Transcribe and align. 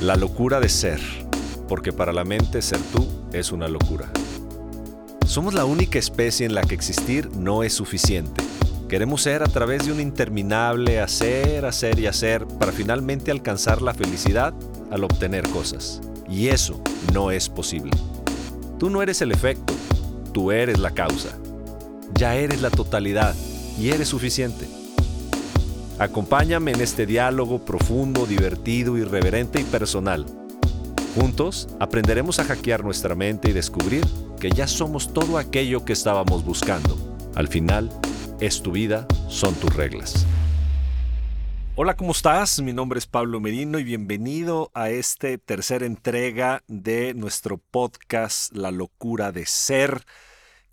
La 0.00 0.16
locura 0.16 0.60
de 0.60 0.70
ser, 0.70 0.98
porque 1.68 1.92
para 1.92 2.14
la 2.14 2.24
mente 2.24 2.62
ser 2.62 2.80
tú 2.90 3.06
es 3.34 3.52
una 3.52 3.68
locura. 3.68 4.10
Somos 5.26 5.52
la 5.52 5.66
única 5.66 5.98
especie 5.98 6.46
en 6.46 6.54
la 6.54 6.62
que 6.62 6.74
existir 6.74 7.28
no 7.36 7.62
es 7.64 7.74
suficiente. 7.74 8.42
Queremos 8.88 9.20
ser 9.20 9.42
a 9.42 9.46
través 9.46 9.84
de 9.84 9.92
un 9.92 10.00
interminable 10.00 11.00
hacer, 11.00 11.66
hacer 11.66 11.98
y 11.98 12.06
hacer 12.06 12.46
para 12.46 12.72
finalmente 12.72 13.30
alcanzar 13.30 13.82
la 13.82 13.92
felicidad 13.92 14.54
al 14.90 15.04
obtener 15.04 15.46
cosas. 15.50 16.00
Y 16.30 16.48
eso 16.48 16.82
no 17.12 17.30
es 17.30 17.50
posible. 17.50 17.92
Tú 18.78 18.88
no 18.88 19.02
eres 19.02 19.20
el 19.20 19.32
efecto, 19.32 19.74
tú 20.32 20.50
eres 20.50 20.78
la 20.78 20.92
causa. 20.92 21.36
Ya 22.14 22.36
eres 22.36 22.62
la 22.62 22.70
totalidad 22.70 23.34
y 23.78 23.90
eres 23.90 24.08
suficiente. 24.08 24.79
Acompáñame 26.00 26.72
en 26.72 26.80
este 26.80 27.04
diálogo 27.04 27.62
profundo, 27.66 28.24
divertido, 28.24 28.96
irreverente 28.96 29.60
y 29.60 29.64
personal. 29.64 30.24
Juntos 31.14 31.68
aprenderemos 31.78 32.38
a 32.38 32.44
hackear 32.44 32.82
nuestra 32.82 33.14
mente 33.14 33.50
y 33.50 33.52
descubrir 33.52 34.02
que 34.40 34.50
ya 34.50 34.66
somos 34.66 35.12
todo 35.12 35.36
aquello 35.36 35.84
que 35.84 35.92
estábamos 35.92 36.42
buscando. 36.42 36.96
Al 37.34 37.48
final, 37.48 37.90
es 38.40 38.62
tu 38.62 38.72
vida, 38.72 39.06
son 39.28 39.54
tus 39.56 39.76
reglas. 39.76 40.24
Hola, 41.76 41.94
¿cómo 41.98 42.12
estás? 42.12 42.62
Mi 42.62 42.72
nombre 42.72 42.98
es 42.98 43.06
Pablo 43.06 43.38
Merino 43.38 43.78
y 43.78 43.84
bienvenido 43.84 44.70
a 44.72 44.88
esta 44.88 45.36
tercera 45.36 45.84
entrega 45.84 46.62
de 46.66 47.12
nuestro 47.12 47.58
podcast 47.58 48.56
La 48.56 48.70
locura 48.70 49.32
de 49.32 49.44
ser. 49.44 50.06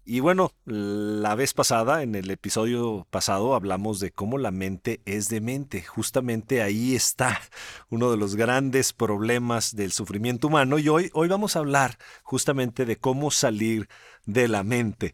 Y 0.09 0.21
bueno, 0.21 0.53
la 0.63 1.35
vez 1.35 1.53
pasada, 1.53 2.01
en 2.01 2.15
el 2.15 2.31
episodio 2.31 3.05
pasado, 3.09 3.53
hablamos 3.55 3.99
de 3.99 4.11
cómo 4.11 4.37
la 4.37 4.51
mente 4.51 5.01
es 5.03 5.27
demente. 5.27 5.83
Justamente 5.83 6.61
ahí 6.61 6.95
está 6.95 7.41
uno 7.89 8.09
de 8.09 8.15
los 8.15 8.37
grandes 8.37 8.93
problemas 8.93 9.75
del 9.75 9.91
sufrimiento 9.91 10.47
humano. 10.47 10.79
Y 10.79 10.87
hoy, 10.87 11.11
hoy 11.13 11.27
vamos 11.27 11.57
a 11.57 11.59
hablar 11.59 11.97
justamente 12.23 12.85
de 12.85 12.95
cómo 12.95 13.31
salir 13.31 13.89
de 14.25 14.47
la 14.47 14.63
mente. 14.63 15.13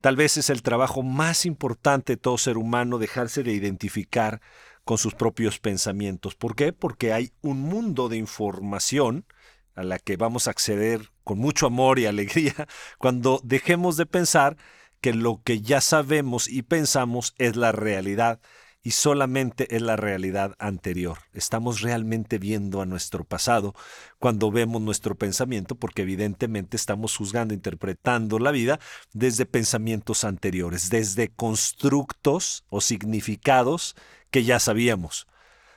Tal 0.00 0.14
vez 0.14 0.36
es 0.36 0.48
el 0.48 0.62
trabajo 0.62 1.02
más 1.02 1.44
importante 1.44 2.12
de 2.12 2.16
todo 2.16 2.38
ser 2.38 2.56
humano, 2.56 2.98
dejarse 2.98 3.42
de 3.42 3.52
identificar 3.52 4.40
con 4.84 4.96
sus 4.96 5.16
propios 5.16 5.58
pensamientos. 5.58 6.36
¿Por 6.36 6.54
qué? 6.54 6.72
Porque 6.72 7.12
hay 7.12 7.32
un 7.40 7.62
mundo 7.62 8.08
de 8.08 8.18
información 8.18 9.26
a 9.74 9.82
la 9.82 9.98
que 9.98 10.16
vamos 10.16 10.46
a 10.46 10.52
acceder 10.52 11.10
con 11.24 11.38
mucho 11.38 11.66
amor 11.66 11.98
y 11.98 12.06
alegría 12.06 12.68
cuando 12.98 13.40
dejemos 13.42 13.96
de 13.96 14.06
pensar 14.06 14.56
que 15.00 15.12
lo 15.12 15.42
que 15.42 15.60
ya 15.60 15.80
sabemos 15.80 16.48
y 16.48 16.62
pensamos 16.62 17.34
es 17.38 17.56
la 17.56 17.72
realidad 17.72 18.40
y 18.82 18.90
solamente 18.90 19.74
es 19.74 19.82
la 19.82 19.96
realidad 19.96 20.54
anterior. 20.58 21.18
Estamos 21.32 21.80
realmente 21.80 22.38
viendo 22.38 22.82
a 22.82 22.86
nuestro 22.86 23.24
pasado 23.24 23.74
cuando 24.18 24.50
vemos 24.50 24.82
nuestro 24.82 25.14
pensamiento 25.14 25.74
porque 25.74 26.02
evidentemente 26.02 26.76
estamos 26.76 27.16
juzgando, 27.16 27.54
interpretando 27.54 28.38
la 28.38 28.50
vida 28.50 28.78
desde 29.14 29.46
pensamientos 29.46 30.22
anteriores, 30.22 30.90
desde 30.90 31.28
constructos 31.28 32.64
o 32.68 32.82
significados 32.82 33.96
que 34.30 34.44
ya 34.44 34.58
sabíamos. 34.58 35.26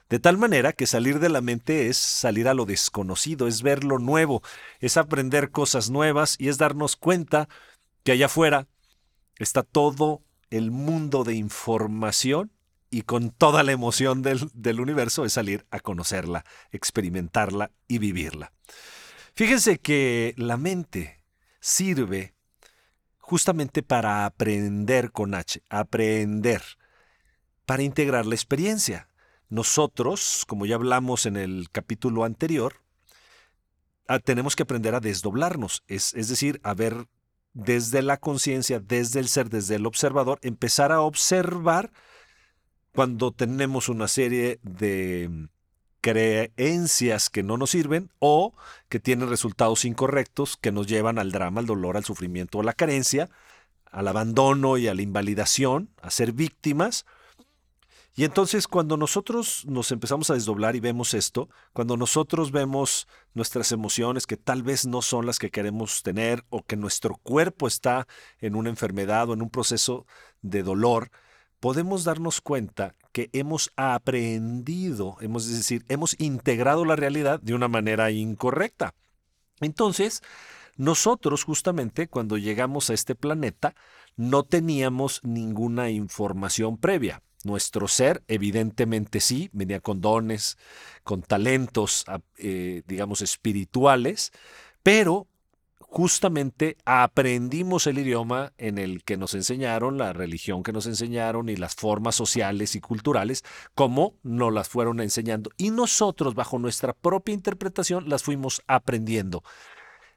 De 0.09 0.19
tal 0.19 0.37
manera 0.37 0.71
que 0.73 0.87
salir 0.87 1.19
de 1.19 1.29
la 1.29 1.41
mente 1.41 1.87
es 1.87 1.97
salir 1.97 2.47
a 2.47 2.53
lo 2.53 2.65
desconocido, 2.65 3.47
es 3.47 3.61
ver 3.61 3.83
lo 3.83 3.99
nuevo, 3.99 4.41
es 4.79 4.95
aprender 4.95 5.51
cosas 5.51 5.89
nuevas 5.89 6.35
y 6.39 6.47
es 6.47 6.57
darnos 6.57 6.95
cuenta 6.95 7.49
que 8.03 8.13
allá 8.13 8.27
afuera 8.27 8.67
está 9.37 9.63
todo 9.63 10.23
el 10.49 10.71
mundo 10.71 11.25
de 11.25 11.35
información 11.35 12.51
y 12.89 13.01
con 13.01 13.31
toda 13.31 13.63
la 13.63 13.73
emoción 13.73 14.21
del, 14.21 14.49
del, 14.53 14.79
universo 14.79 15.25
es 15.25 15.33
salir 15.33 15.65
a 15.71 15.81
conocerla, 15.81 16.45
experimentarla 16.71 17.71
y 17.89 17.97
vivirla. 17.97 18.53
Fíjense 19.33 19.77
que 19.77 20.33
la 20.37 20.55
mente 20.55 21.21
sirve 21.59 22.33
justamente 23.19 23.83
para 23.83 24.25
aprender 24.25 25.11
con 25.11 25.35
H, 25.35 25.61
aprender, 25.69 26.63
para 27.65 27.83
integrar 27.83 28.25
la 28.25 28.35
experiencia. 28.35 29.06
Nosotros, 29.49 30.43
como 30.47 30.65
ya 30.65 30.75
hablamos 30.75 31.25
en 31.25 31.37
el 31.37 31.69
capítulo 31.71 32.25
anterior, 32.25 32.81
ah, 34.07 34.19
tenemos 34.19 34.55
que 34.55 34.63
aprender 34.63 34.93
a 34.93 34.99
desdoblarnos, 34.99 35.83
es, 35.87 36.11
decir, 36.13 36.59
a 36.63 36.73
ver 36.73 37.07
desde 37.53 38.01
la 38.01 38.17
conciencia, 38.17 38.79
desde 38.79 39.19
el 39.19 39.29
ser, 39.29 39.49
desde 39.49 39.75
el 39.75 39.85
observador, 39.85 40.39
empezar 40.41 40.91
a 40.91 41.01
observar 41.01 41.91
cuando 42.93 43.31
tenemos 43.31 43.89
una 43.89 44.07
serie 44.07 44.59
de 44.63 45.47
creencias 46.01 47.29
que 47.29 47.43
no 47.43 47.57
nos 47.57 47.71
sirven 47.71 48.11
o 48.19 48.53
que 48.89 48.99
tienen 48.99 49.29
resultados 49.29 49.85
incorrectos 49.85 50.57
que 50.57 50.71
nos 50.71 50.87
llevan 50.87 51.19
al 51.19 51.31
drama, 51.31 51.61
al 51.61 51.65
dolor, 51.65 51.95
al 51.95 52.05
sufrimiento, 52.05 52.59
a 52.59 52.63
la 52.63 52.73
carencia, 52.73 53.29
al 53.91 54.07
abandono 54.07 54.77
y 54.77 54.87
a 54.87 54.93
la 54.93 55.01
invalidación, 55.01 55.89
a 56.01 56.09
ser 56.09 56.33
víctimas 56.33 57.05
y 58.19 58.23
entonces 58.23 58.67
cuando 58.67 58.97
nosotros 58.97 59.63
nos 59.67 59.91
empezamos 59.91 60.31
a 60.31 60.33
desdoblar 60.33 60.75
y 60.75 60.79
vemos 60.79 61.13
esto, 61.13 61.49
cuando 61.71 61.97
nosotros 61.97 62.51
vemos 62.51 63.07
nuestras 63.35 63.71
emociones 63.71 64.25
que 64.25 64.37
tal 64.37 64.63
vez 64.63 64.87
no 64.87 65.03
son 65.03 65.27
las 65.27 65.37
que 65.37 65.51
queremos 65.51 66.01
tener 66.01 66.43
o 66.49 66.63
que 66.63 66.77
nuestro 66.77 67.17
cuerpo 67.17 67.67
está 67.67 68.07
en 68.39 68.55
una 68.55 68.69
enfermedad 68.69 69.29
o 69.29 69.33
en 69.33 69.43
un 69.43 69.51
proceso 69.51 70.07
de 70.41 70.63
dolor, 70.63 71.11
podemos 71.59 72.05
darnos 72.05 72.41
cuenta 72.41 72.95
que 73.11 73.29
hemos 73.33 73.71
aprendido, 73.75 75.17
hemos, 75.21 75.45
es 75.45 75.57
decir, 75.57 75.85
hemos 75.87 76.19
integrado 76.19 76.85
la 76.85 76.95
realidad 76.95 77.39
de 77.39 77.53
una 77.53 77.67
manera 77.67 78.09
incorrecta. 78.09 78.95
Entonces, 79.59 80.23
nosotros 80.75 81.43
justamente 81.43 82.07
cuando 82.07 82.39
llegamos 82.39 82.89
a 82.89 82.95
este 82.95 83.13
planeta 83.13 83.75
no 84.15 84.41
teníamos 84.41 85.21
ninguna 85.23 85.91
información 85.91 86.77
previa. 86.77 87.21
Nuestro 87.43 87.87
ser, 87.87 88.23
evidentemente 88.27 89.19
sí, 89.19 89.49
venía 89.53 89.79
con 89.79 90.01
dones, 90.01 90.57
con 91.03 91.21
talentos, 91.21 92.05
eh, 92.37 92.81
digamos, 92.87 93.21
espirituales, 93.21 94.31
pero 94.81 95.27
justamente 95.89 96.77
aprendimos 96.85 97.87
el 97.87 97.99
idioma 97.99 98.53
en 98.57 98.77
el 98.77 99.03
que 99.03 99.17
nos 99.17 99.33
enseñaron, 99.33 99.97
la 99.97 100.13
religión 100.13 100.61
que 100.61 100.73
nos 100.73 100.85
enseñaron 100.85 101.47
y 101.49 101.55
las 101.55 101.75
formas 101.75 102.15
sociales 102.15 102.75
y 102.75 102.81
culturales, 102.81 103.43
como 103.73 104.15
nos 104.23 104.53
las 104.53 104.67
fueron 104.67 104.99
enseñando. 104.99 105.49
Y 105.57 105.71
nosotros, 105.71 106.35
bajo 106.35 106.59
nuestra 106.59 106.93
propia 106.93 107.33
interpretación, 107.33 108.09
las 108.09 108.23
fuimos 108.23 108.61
aprendiendo, 108.67 109.43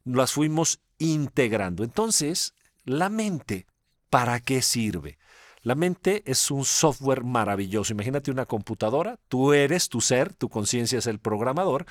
las 0.05 0.33
fuimos 0.33 0.81
integrando. 0.99 1.85
Entonces, 1.85 2.55
la 2.85 3.09
mente, 3.09 3.67
¿para 4.11 4.41
qué 4.41 4.63
sirve? 4.63 5.19
La 5.63 5.75
mente 5.75 6.23
es 6.27 6.51
un 6.51 6.65
software 6.65 7.23
maravilloso. 7.23 7.93
Imagínate 7.93 8.31
una 8.31 8.47
computadora, 8.47 9.19
tú 9.29 9.53
eres 9.53 9.89
tu 9.89 10.01
ser, 10.01 10.35
tu 10.35 10.49
conciencia 10.49 10.99
es 10.99 11.07
el 11.07 11.19
programador, 11.19 11.85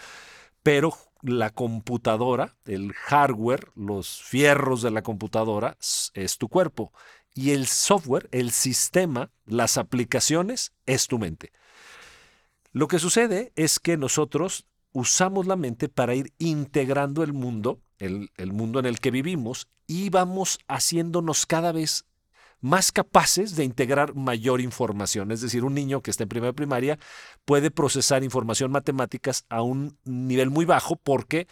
pero 0.64 0.94
la 1.22 1.52
computadora, 1.52 2.56
el 2.66 2.94
hardware, 2.94 3.72
los 3.76 4.22
fierros 4.24 4.82
de 4.82 4.92
la 4.92 5.04
computadora 5.04 5.78
es 6.14 6.38
tu 6.38 6.48
cuerpo. 6.48 6.94
Y 7.34 7.52
el 7.52 7.68
software, 7.68 8.28
el 8.32 8.52
sistema, 8.52 9.32
las 9.46 9.78
aplicaciones 9.78 10.74
es 10.86 11.08
tu 11.08 11.20
mente. 11.20 11.52
Lo 12.72 12.88
que 12.88 13.00
sucede 13.00 13.52
es 13.56 13.80
que 13.80 13.98
nosotros 13.98 14.66
usamos 14.92 15.48
la 15.48 15.56
mente 15.56 15.90
para 15.90 16.16
ir 16.16 16.34
integrando 16.38 17.24
el 17.24 17.34
mundo, 17.34 17.82
el, 17.98 18.30
mundo 18.52 18.80
en 18.80 18.86
el 18.86 19.00
que 19.00 19.12
vivimos, 19.12 19.68
y 19.88 20.10
vamos 20.10 20.60
haciéndonos 20.68 21.46
cada 21.46 21.72
vez 21.72 22.06
más 22.62 22.92
capaces 22.92 23.56
de 23.56 23.64
integrar 23.64 24.16
mayor 24.16 24.62
información. 24.62 25.32
Es 25.32 25.42
decir, 25.42 25.64
un 25.64 25.74
niño 25.74 26.02
que 26.02 26.12
está 26.12 26.24
en 26.24 26.30
primera 26.30 26.54
primaria 26.54 27.00
puede 27.46 27.72
procesar 27.72 28.24
información 28.24 28.72
matemáticas 28.72 29.46
a 29.50 29.62
un 29.62 29.98
nivel 30.04 30.50
muy 30.50 30.66
bajo 30.66 30.96
porque 30.96 31.48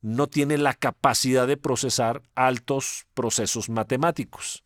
no 0.00 0.26
tiene 0.26 0.58
la 0.58 0.74
capacidad 0.74 1.46
de 1.46 1.56
procesar 1.56 2.22
altos 2.34 3.06
procesos 3.14 3.68
matemáticos. 3.68 4.64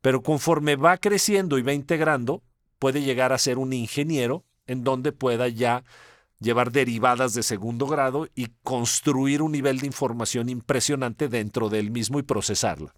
Pero 0.00 0.22
conforme 0.22 0.76
va 0.76 0.96
creciendo 0.96 1.58
y 1.58 1.62
va 1.62 1.72
integrando, 1.72 2.42
puede 2.78 3.02
llegar 3.02 3.32
a 3.32 3.38
ser 3.38 3.58
un 3.58 3.72
ingeniero 3.72 4.44
en 4.66 4.84
donde 4.84 5.12
pueda 5.12 5.48
ya 5.48 5.84
llevar 6.40 6.72
derivadas 6.72 7.34
de 7.34 7.42
segundo 7.42 7.86
grado 7.86 8.28
y 8.34 8.48
construir 8.62 9.42
un 9.42 9.52
nivel 9.52 9.78
de 9.78 9.86
información 9.86 10.48
impresionante 10.48 11.28
dentro 11.28 11.68
del 11.68 11.90
mismo 11.90 12.18
y 12.18 12.22
procesarla. 12.22 12.92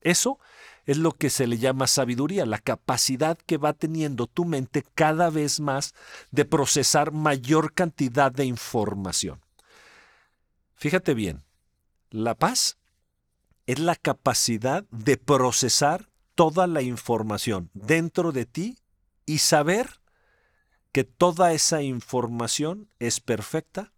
Eso 0.00 0.38
es 0.86 0.98
lo 0.98 1.12
que 1.12 1.30
se 1.30 1.46
le 1.46 1.58
llama 1.58 1.86
sabiduría, 1.86 2.46
la 2.46 2.58
capacidad 2.58 3.38
que 3.38 3.56
va 3.56 3.72
teniendo 3.72 4.26
tu 4.26 4.44
mente 4.44 4.84
cada 4.94 5.30
vez 5.30 5.60
más 5.60 5.94
de 6.30 6.44
procesar 6.44 7.12
mayor 7.12 7.72
cantidad 7.72 8.32
de 8.32 8.44
información. 8.44 9.40
Fíjate 10.74 11.14
bien, 11.14 11.44
la 12.10 12.34
paz 12.34 12.78
es 13.66 13.78
la 13.78 13.94
capacidad 13.94 14.84
de 14.90 15.16
procesar 15.16 16.10
toda 16.34 16.66
la 16.66 16.82
información 16.82 17.70
dentro 17.74 18.32
de 18.32 18.46
ti 18.46 18.78
y 19.24 19.38
saber 19.38 20.00
que 20.90 21.04
toda 21.04 21.52
esa 21.52 21.82
información 21.82 22.88
es 22.98 23.20
perfecta 23.20 23.92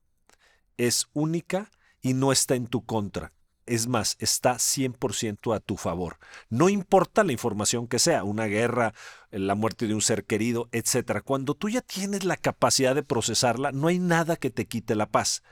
es 0.76 1.08
única 1.12 1.70
y 2.02 2.14
no 2.14 2.32
está 2.32 2.54
en 2.54 2.66
tu 2.66 2.84
contra. 2.84 3.32
Es 3.66 3.87
más, 3.87 4.16
está 4.19 4.55
100% 4.55 5.55
a 5.55 5.61
tu 5.61 5.76
favor. 5.76 6.19
No 6.50 6.69
importa 6.69 7.25
la 7.25 7.32
información 7.32 7.87
que 7.87 7.99
sea, 7.99 8.25
una 8.25 8.44
guerra, 8.44 8.93
la 9.31 9.55
muerte 9.55 9.87
de 9.87 9.94
un 9.94 10.02
ser 10.02 10.25
querido, 10.25 10.69
etc. 10.72 11.22
Cuando 11.25 11.55
tú 11.55 11.70
ya 11.70 11.81
tienes 11.81 12.25
la 12.25 12.37
capacidad 12.37 12.94
de 12.94 13.02
procesarla, 13.02 13.72
no 13.72 13.88
hay 13.88 13.99
nada 13.99 14.37
que 14.37 14.50
te 14.50 14.66
quite 14.66 14.94
la 14.94 15.06
paz. 15.06 15.43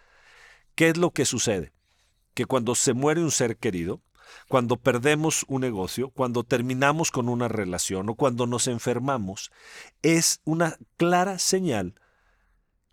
¿Qué 0.75 0.89
es 0.89 0.97
lo 0.97 1.11
que 1.11 1.25
sucede? 1.25 1.73
Que 2.35 2.47
cuando 2.47 2.75
se 2.75 2.93
muere 2.93 3.23
un 3.23 3.31
ser 3.31 3.57
querido, 3.57 4.01
cuando 4.49 4.77
perdemos 4.77 5.45
un 5.49 5.63
negocio, 5.63 6.11
cuando 6.11 6.45
terminamos 6.45 7.11
con 7.11 7.29
una 7.29 7.49
relación 7.49 8.09
o 8.09 8.15
cuando 8.15 8.47
nos 8.47 8.67
enfermamos, 8.67 9.51
es 10.03 10.41
una 10.45 10.77
clara 10.97 11.39
señal 11.39 11.95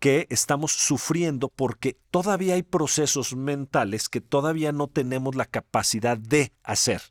que 0.00 0.26
estamos 0.30 0.72
sufriendo 0.72 1.48
porque 1.48 1.96
todavía 2.10 2.54
hay 2.54 2.62
procesos 2.62 3.36
mentales 3.36 4.08
que 4.08 4.20
todavía 4.20 4.72
no 4.72 4.88
tenemos 4.88 5.36
la 5.36 5.44
capacidad 5.44 6.16
de 6.18 6.52
hacer. 6.64 7.02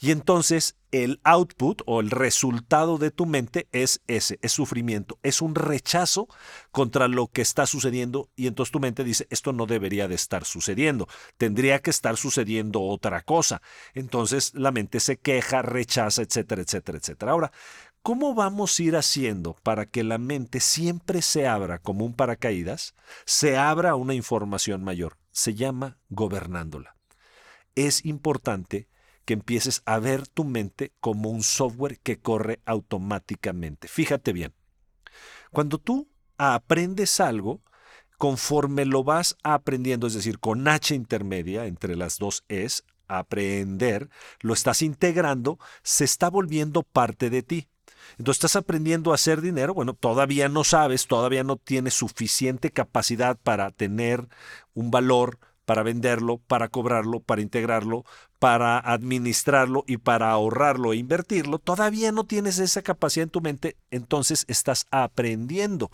Y 0.00 0.12
entonces 0.12 0.76
el 0.90 1.20
output 1.24 1.82
o 1.84 2.00
el 2.00 2.10
resultado 2.10 2.96
de 2.96 3.10
tu 3.10 3.26
mente 3.26 3.68
es 3.72 4.00
ese, 4.06 4.38
es 4.40 4.52
sufrimiento, 4.52 5.18
es 5.22 5.42
un 5.42 5.54
rechazo 5.54 6.28
contra 6.70 7.08
lo 7.08 7.26
que 7.26 7.42
está 7.42 7.66
sucediendo 7.66 8.30
y 8.36 8.46
entonces 8.46 8.72
tu 8.72 8.80
mente 8.80 9.04
dice, 9.04 9.26
esto 9.28 9.52
no 9.52 9.66
debería 9.66 10.08
de 10.08 10.14
estar 10.14 10.46
sucediendo, 10.46 11.06
tendría 11.36 11.80
que 11.80 11.90
estar 11.90 12.16
sucediendo 12.16 12.80
otra 12.80 13.20
cosa. 13.22 13.60
Entonces 13.92 14.54
la 14.54 14.70
mente 14.70 15.00
se 15.00 15.18
queja, 15.18 15.60
rechaza, 15.60 16.22
etcétera, 16.22 16.62
etcétera, 16.62 16.98
etcétera. 16.98 17.32
Ahora, 17.32 17.52
¿Cómo 18.08 18.32
vamos 18.32 18.78
a 18.78 18.82
ir 18.82 18.96
haciendo 18.96 19.54
para 19.62 19.84
que 19.84 20.02
la 20.02 20.16
mente 20.16 20.60
siempre 20.60 21.20
se 21.20 21.46
abra 21.46 21.78
como 21.78 22.06
un 22.06 22.14
paracaídas, 22.14 22.94
se 23.26 23.58
abra 23.58 23.90
a 23.90 23.96
una 23.96 24.14
información 24.14 24.82
mayor? 24.82 25.18
Se 25.30 25.52
llama 25.52 25.98
gobernándola. 26.08 26.96
Es 27.74 28.06
importante 28.06 28.88
que 29.26 29.34
empieces 29.34 29.82
a 29.84 29.98
ver 29.98 30.26
tu 30.26 30.44
mente 30.44 30.94
como 31.00 31.28
un 31.28 31.42
software 31.42 31.98
que 31.98 32.18
corre 32.18 32.62
automáticamente. 32.64 33.88
Fíjate 33.88 34.32
bien, 34.32 34.54
cuando 35.50 35.76
tú 35.76 36.08
aprendes 36.38 37.20
algo, 37.20 37.60
conforme 38.16 38.86
lo 38.86 39.04
vas 39.04 39.36
aprendiendo, 39.42 40.06
es 40.06 40.14
decir, 40.14 40.38
con 40.38 40.66
H 40.66 40.94
intermedia 40.94 41.66
entre 41.66 41.94
las 41.94 42.16
dos 42.16 42.42
es, 42.48 42.84
aprender, 43.06 44.08
lo 44.40 44.54
estás 44.54 44.80
integrando, 44.80 45.58
se 45.82 46.04
está 46.06 46.30
volviendo 46.30 46.82
parte 46.84 47.28
de 47.28 47.42
ti. 47.42 47.68
Entonces 48.18 48.38
estás 48.38 48.56
aprendiendo 48.56 49.12
a 49.12 49.14
hacer 49.14 49.40
dinero, 49.40 49.74
bueno, 49.74 49.94
todavía 49.94 50.48
no 50.48 50.64
sabes, 50.64 51.06
todavía 51.06 51.44
no 51.44 51.56
tienes 51.56 51.94
suficiente 51.94 52.70
capacidad 52.70 53.38
para 53.42 53.70
tener 53.70 54.28
un 54.74 54.90
valor, 54.90 55.38
para 55.64 55.82
venderlo, 55.82 56.38
para 56.38 56.68
cobrarlo, 56.68 57.20
para 57.20 57.42
integrarlo, 57.42 58.04
para 58.38 58.78
administrarlo 58.78 59.84
y 59.86 59.98
para 59.98 60.30
ahorrarlo 60.30 60.92
e 60.92 60.96
invertirlo, 60.96 61.58
todavía 61.58 62.10
no 62.10 62.24
tienes 62.24 62.58
esa 62.58 62.80
capacidad 62.80 63.24
en 63.24 63.30
tu 63.30 63.40
mente, 63.42 63.76
entonces 63.90 64.46
estás 64.48 64.86
aprendiendo. 64.90 65.90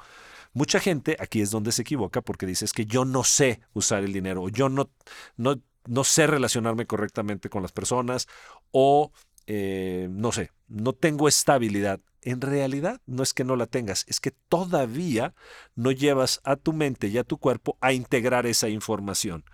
Mucha 0.52 0.78
gente 0.78 1.16
aquí 1.18 1.40
es 1.40 1.50
donde 1.50 1.72
se 1.72 1.82
equivoca 1.82 2.20
porque 2.20 2.46
dices 2.46 2.72
que 2.72 2.86
yo 2.86 3.04
no 3.04 3.24
sé 3.24 3.60
usar 3.72 4.04
el 4.04 4.12
dinero, 4.12 4.48
yo 4.48 4.68
no, 4.68 4.90
no, 5.36 5.60
no 5.86 6.04
sé 6.04 6.28
relacionarme 6.28 6.86
correctamente 6.86 7.50
con 7.50 7.62
las 7.62 7.72
personas 7.72 8.28
o 8.70 9.10
eh, 9.46 10.06
no 10.10 10.30
sé, 10.32 10.52
no 10.68 10.92
tengo 10.92 11.28
estabilidad. 11.28 12.00
En 12.22 12.40
realidad 12.40 13.00
no 13.06 13.22
es 13.22 13.34
que 13.34 13.44
no 13.44 13.54
la 13.54 13.66
tengas, 13.66 14.04
es 14.08 14.18
que 14.18 14.30
todavía 14.30 15.34
no 15.74 15.92
llevas 15.92 16.40
a 16.42 16.56
tu 16.56 16.72
mente 16.72 17.08
y 17.08 17.18
a 17.18 17.24
tu 17.24 17.38
cuerpo 17.38 17.76
a 17.80 17.92
integrar 17.92 18.46
esa 18.46 18.68
información. 18.68 19.44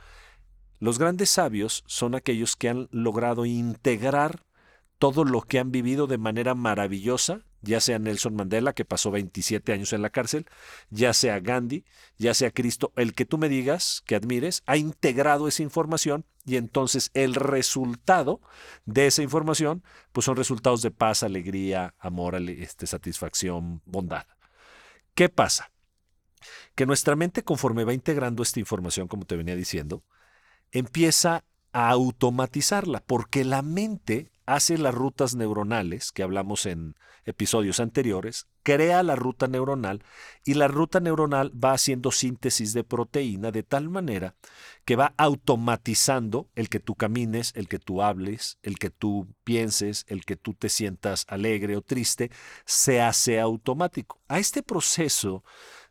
Los 0.78 0.98
grandes 0.98 1.30
sabios 1.30 1.82
son 1.86 2.14
aquellos 2.14 2.56
que 2.56 2.68
han 2.68 2.88
logrado 2.90 3.44
integrar 3.44 4.44
todo 5.00 5.24
lo 5.24 5.40
que 5.40 5.58
han 5.58 5.72
vivido 5.72 6.06
de 6.06 6.18
manera 6.18 6.54
maravillosa, 6.54 7.40
ya 7.62 7.80
sea 7.80 7.98
Nelson 7.98 8.34
Mandela, 8.34 8.74
que 8.74 8.84
pasó 8.84 9.10
27 9.10 9.72
años 9.72 9.94
en 9.94 10.02
la 10.02 10.10
cárcel, 10.10 10.44
ya 10.90 11.14
sea 11.14 11.40
Gandhi, 11.40 11.86
ya 12.18 12.34
sea 12.34 12.50
Cristo, 12.50 12.92
el 12.96 13.14
que 13.14 13.24
tú 13.24 13.38
me 13.38 13.48
digas, 13.48 14.02
que 14.04 14.14
admires, 14.14 14.62
ha 14.66 14.76
integrado 14.76 15.48
esa 15.48 15.62
información 15.62 16.26
y 16.44 16.56
entonces 16.56 17.10
el 17.14 17.34
resultado 17.34 18.42
de 18.84 19.06
esa 19.06 19.22
información, 19.22 19.82
pues 20.12 20.26
son 20.26 20.36
resultados 20.36 20.82
de 20.82 20.90
paz, 20.90 21.22
alegría, 21.22 21.94
amor, 21.98 22.34
este, 22.34 22.86
satisfacción, 22.86 23.80
bondad. 23.86 24.26
¿Qué 25.14 25.30
pasa? 25.30 25.72
Que 26.74 26.84
nuestra 26.84 27.16
mente, 27.16 27.42
conforme 27.42 27.84
va 27.84 27.94
integrando 27.94 28.42
esta 28.42 28.60
información, 28.60 29.08
como 29.08 29.24
te 29.24 29.36
venía 29.36 29.56
diciendo, 29.56 30.04
empieza 30.72 31.42
a 31.72 31.90
automatizarla, 31.90 33.02
porque 33.06 33.44
la 33.44 33.62
mente 33.62 34.30
hace 34.46 34.78
las 34.78 34.94
rutas 34.94 35.36
neuronales, 35.36 36.10
que 36.12 36.22
hablamos 36.22 36.66
en 36.66 36.96
episodios 37.24 37.80
anteriores, 37.80 38.46
crea 38.62 39.02
la 39.02 39.16
ruta 39.16 39.46
neuronal 39.46 40.02
y 40.44 40.54
la 40.54 40.68
ruta 40.68 41.00
neuronal 41.00 41.52
va 41.52 41.72
haciendo 41.72 42.10
síntesis 42.10 42.72
de 42.72 42.84
proteína 42.84 43.50
de 43.50 43.62
tal 43.62 43.88
manera 43.88 44.34
que 44.84 44.96
va 44.96 45.14
automatizando 45.16 46.48
el 46.54 46.68
que 46.68 46.80
tú 46.80 46.94
camines, 46.94 47.52
el 47.54 47.68
que 47.68 47.78
tú 47.78 48.02
hables, 48.02 48.58
el 48.62 48.78
que 48.78 48.90
tú 48.90 49.28
pienses, 49.44 50.04
el 50.08 50.24
que 50.24 50.36
tú 50.36 50.54
te 50.54 50.68
sientas 50.68 51.24
alegre 51.28 51.76
o 51.76 51.82
triste, 51.82 52.30
se 52.64 53.00
hace 53.00 53.40
automático. 53.40 54.20
A 54.28 54.38
este 54.38 54.62
proceso 54.62 55.44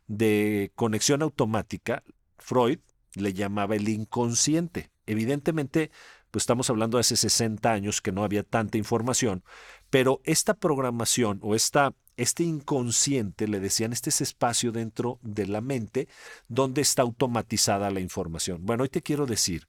de 0.06 0.72
conexión 0.74 1.22
automática, 1.22 2.02
Freud 2.38 2.80
le 3.14 3.32
llamaba 3.32 3.76
el 3.76 3.88
inconsciente. 3.88 4.90
Evidentemente, 5.10 5.90
pues 6.30 6.42
estamos 6.42 6.70
hablando 6.70 6.96
de 6.96 7.00
hace 7.00 7.16
60 7.16 7.72
años 7.72 8.00
que 8.00 8.12
no 8.12 8.22
había 8.22 8.44
tanta 8.44 8.78
información, 8.78 9.42
pero 9.90 10.20
esta 10.22 10.54
programación 10.54 11.40
o 11.42 11.56
esta, 11.56 11.94
este 12.16 12.44
inconsciente, 12.44 13.48
le 13.48 13.58
decían, 13.58 13.92
este 13.92 14.10
es 14.10 14.20
espacio 14.20 14.70
dentro 14.70 15.18
de 15.22 15.48
la 15.48 15.60
mente 15.60 16.06
donde 16.46 16.80
está 16.80 17.02
automatizada 17.02 17.90
la 17.90 17.98
información. 17.98 18.64
Bueno, 18.64 18.84
hoy 18.84 18.88
te 18.88 19.02
quiero 19.02 19.26
decir 19.26 19.66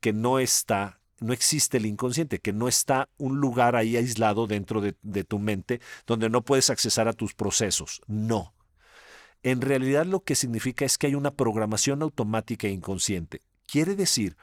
que 0.00 0.12
no 0.12 0.38
está 0.38 1.00
no 1.18 1.32
existe 1.32 1.78
el 1.78 1.86
inconsciente, 1.86 2.40
que 2.40 2.52
no 2.52 2.68
está 2.68 3.08
un 3.16 3.40
lugar 3.40 3.74
ahí 3.76 3.96
aislado 3.96 4.46
dentro 4.46 4.82
de, 4.82 4.94
de, 5.00 5.24
tu 5.24 5.38
mente 5.38 5.80
donde 6.06 6.28
no 6.28 6.44
puedes 6.44 6.68
accesar 6.68 7.08
a 7.08 7.14
tus 7.14 7.32
procesos. 7.32 8.02
No. 8.06 8.52
En 9.42 9.62
realidad 9.62 10.04
lo 10.04 10.22
que 10.22 10.34
significa 10.34 10.84
es 10.84 10.98
que 10.98 11.06
hay 11.06 11.14
una 11.14 11.30
programación 11.30 12.02
automática 12.02 12.66
e 12.66 12.72
inconsciente. 12.72 13.40
Quiere 13.64 13.96
decir 13.96 14.36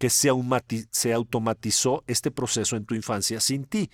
que 0.00 0.08
se, 0.08 1.12
automatizó 1.12 2.04
este 2.06 2.30
proceso 2.30 2.74
en 2.74 2.86
tu 2.86 2.94
infancia 2.94 3.38
sin 3.38 3.66
ti. 3.66 3.90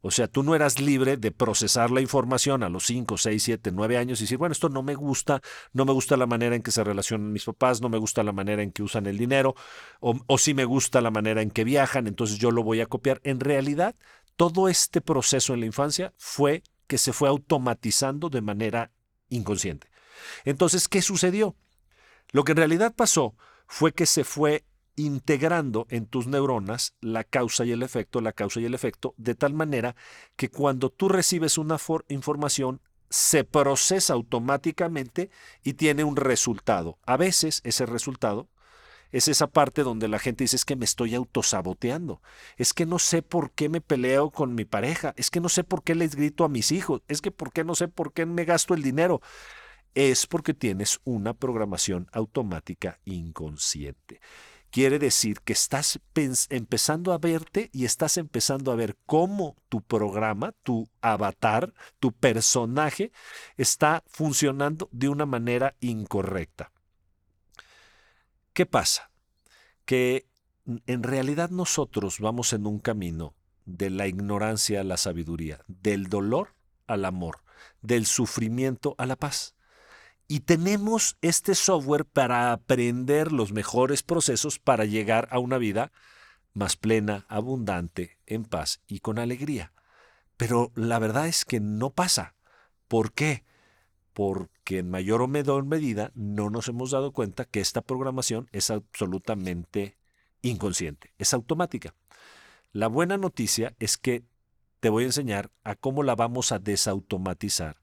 O 0.00 0.10
sea, 0.10 0.26
tú 0.26 0.42
no 0.42 0.54
eras 0.54 0.80
libre 0.80 1.18
de 1.18 1.32
procesar 1.32 1.90
la 1.90 2.00
información 2.00 2.62
a 2.62 2.70
los 2.70 2.86
5, 2.86 3.18
6, 3.18 3.42
7, 3.42 3.70
9 3.70 3.98
años 3.98 4.20
y 4.20 4.24
decir, 4.24 4.38
bueno, 4.38 4.54
esto 4.54 4.70
no 4.70 4.82
me 4.82 4.94
gusta, 4.94 5.42
no 5.74 5.84
me 5.84 5.92
gusta 5.92 6.16
la 6.16 6.24
manera 6.24 6.56
en 6.56 6.62
que 6.62 6.70
se 6.70 6.82
relacionan 6.82 7.30
mis 7.30 7.44
papás, 7.44 7.82
no 7.82 7.90
me 7.90 7.98
gusta 7.98 8.22
la 8.22 8.32
manera 8.32 8.62
en 8.62 8.72
que 8.72 8.82
usan 8.82 9.04
el 9.04 9.18
dinero, 9.18 9.54
o, 10.00 10.18
o 10.26 10.38
sí 10.38 10.54
me 10.54 10.64
gusta 10.64 11.02
la 11.02 11.10
manera 11.10 11.42
en 11.42 11.50
que 11.50 11.64
viajan, 11.64 12.06
entonces 12.06 12.38
yo 12.38 12.50
lo 12.52 12.62
voy 12.62 12.80
a 12.80 12.86
copiar. 12.86 13.20
En 13.22 13.38
realidad, 13.38 13.94
todo 14.36 14.70
este 14.70 15.02
proceso 15.02 15.52
en 15.52 15.60
la 15.60 15.66
infancia 15.66 16.14
fue 16.16 16.62
que 16.86 16.96
se 16.96 17.12
fue 17.12 17.28
automatizando 17.28 18.30
de 18.30 18.40
manera 18.40 18.92
inconsciente. 19.28 19.88
Entonces, 20.46 20.88
¿qué 20.88 21.02
sucedió? 21.02 21.54
Lo 22.30 22.44
que 22.44 22.52
en 22.52 22.58
realidad 22.58 22.94
pasó 22.96 23.36
fue 23.66 23.92
que 23.92 24.06
se 24.06 24.24
fue 24.24 24.64
integrando 25.06 25.86
en 25.90 26.06
tus 26.06 26.26
neuronas 26.26 26.94
la 27.00 27.24
causa 27.24 27.64
y 27.64 27.72
el 27.72 27.82
efecto, 27.82 28.20
la 28.20 28.32
causa 28.32 28.60
y 28.60 28.64
el 28.64 28.74
efecto, 28.74 29.14
de 29.16 29.34
tal 29.34 29.54
manera 29.54 29.96
que 30.36 30.50
cuando 30.50 30.90
tú 30.90 31.08
recibes 31.08 31.58
una 31.58 31.78
información, 32.08 32.80
se 33.10 33.42
procesa 33.42 34.14
automáticamente 34.14 35.30
y 35.64 35.74
tiene 35.74 36.04
un 36.04 36.16
resultado. 36.16 36.98
A 37.04 37.16
veces 37.16 37.60
ese 37.64 37.84
resultado 37.84 38.48
es 39.10 39.26
esa 39.26 39.48
parte 39.48 39.82
donde 39.82 40.06
la 40.06 40.20
gente 40.20 40.44
dice 40.44 40.54
es 40.54 40.64
que 40.64 40.76
me 40.76 40.84
estoy 40.84 41.16
autosaboteando, 41.16 42.22
es 42.56 42.72
que 42.72 42.86
no 42.86 43.00
sé 43.00 43.22
por 43.22 43.50
qué 43.50 43.68
me 43.68 43.80
peleo 43.80 44.30
con 44.30 44.54
mi 44.54 44.64
pareja, 44.64 45.12
es 45.16 45.30
que 45.30 45.40
no 45.40 45.48
sé 45.48 45.64
por 45.64 45.82
qué 45.82 45.96
les 45.96 46.14
grito 46.14 46.44
a 46.44 46.48
mis 46.48 46.70
hijos, 46.70 47.02
es 47.08 47.20
que 47.20 47.32
por 47.32 47.52
qué 47.52 47.64
no 47.64 47.74
sé 47.74 47.88
por 47.88 48.12
qué 48.12 48.24
me 48.24 48.44
gasto 48.44 48.74
el 48.74 48.82
dinero. 48.82 49.20
Es 49.94 50.28
porque 50.28 50.54
tienes 50.54 51.00
una 51.02 51.34
programación 51.34 52.06
automática 52.12 53.00
inconsciente 53.04 54.20
quiere 54.70 54.98
decir 54.98 55.40
que 55.40 55.52
estás 55.52 56.00
empezando 56.48 57.12
a 57.12 57.18
verte 57.18 57.70
y 57.72 57.84
estás 57.84 58.16
empezando 58.16 58.72
a 58.72 58.76
ver 58.76 58.96
cómo 59.06 59.56
tu 59.68 59.82
programa, 59.82 60.52
tu 60.62 60.88
avatar, 61.00 61.74
tu 61.98 62.12
personaje 62.12 63.12
está 63.56 64.02
funcionando 64.06 64.88
de 64.92 65.08
una 65.08 65.26
manera 65.26 65.76
incorrecta. 65.80 66.72
¿Qué 68.52 68.66
pasa? 68.66 69.10
Que 69.84 70.26
en 70.86 71.02
realidad 71.02 71.50
nosotros 71.50 72.20
vamos 72.20 72.52
en 72.52 72.66
un 72.66 72.78
camino 72.78 73.34
de 73.64 73.90
la 73.90 74.06
ignorancia 74.06 74.80
a 74.80 74.84
la 74.84 74.96
sabiduría, 74.96 75.60
del 75.66 76.08
dolor 76.08 76.54
al 76.86 77.04
amor, 77.04 77.42
del 77.82 78.06
sufrimiento 78.06 78.94
a 78.98 79.06
la 79.06 79.16
paz. 79.16 79.54
Y 80.30 80.38
tenemos 80.38 81.16
este 81.22 81.56
software 81.56 82.04
para 82.04 82.52
aprender 82.52 83.32
los 83.32 83.50
mejores 83.50 84.04
procesos 84.04 84.60
para 84.60 84.84
llegar 84.84 85.26
a 85.32 85.40
una 85.40 85.58
vida 85.58 85.90
más 86.54 86.76
plena, 86.76 87.26
abundante, 87.28 88.16
en 88.26 88.44
paz 88.44 88.80
y 88.86 89.00
con 89.00 89.18
alegría. 89.18 89.72
Pero 90.36 90.70
la 90.76 91.00
verdad 91.00 91.26
es 91.26 91.44
que 91.44 91.58
no 91.58 91.90
pasa. 91.90 92.36
¿Por 92.86 93.12
qué? 93.12 93.42
Porque 94.12 94.78
en 94.78 94.88
mayor 94.88 95.20
o 95.20 95.26
menor 95.26 95.64
medida 95.64 96.12
no 96.14 96.48
nos 96.48 96.68
hemos 96.68 96.92
dado 96.92 97.10
cuenta 97.10 97.44
que 97.44 97.58
esta 97.58 97.82
programación 97.82 98.48
es 98.52 98.70
absolutamente 98.70 99.96
inconsciente, 100.42 101.12
es 101.18 101.34
automática. 101.34 101.96
La 102.70 102.86
buena 102.86 103.16
noticia 103.16 103.74
es 103.80 103.98
que 103.98 104.22
te 104.78 104.90
voy 104.90 105.02
a 105.02 105.06
enseñar 105.06 105.50
a 105.64 105.74
cómo 105.74 106.04
la 106.04 106.14
vamos 106.14 106.52
a 106.52 106.60
desautomatizar, 106.60 107.79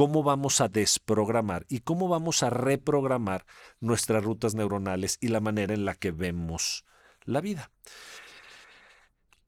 cómo 0.00 0.22
vamos 0.22 0.62
a 0.62 0.68
desprogramar 0.68 1.66
y 1.68 1.80
cómo 1.80 2.08
vamos 2.08 2.42
a 2.42 2.48
reprogramar 2.48 3.44
nuestras 3.80 4.24
rutas 4.24 4.54
neuronales 4.54 5.18
y 5.20 5.28
la 5.28 5.40
manera 5.40 5.74
en 5.74 5.84
la 5.84 5.94
que 5.94 6.10
vemos 6.10 6.86
la 7.26 7.42
vida. 7.42 7.70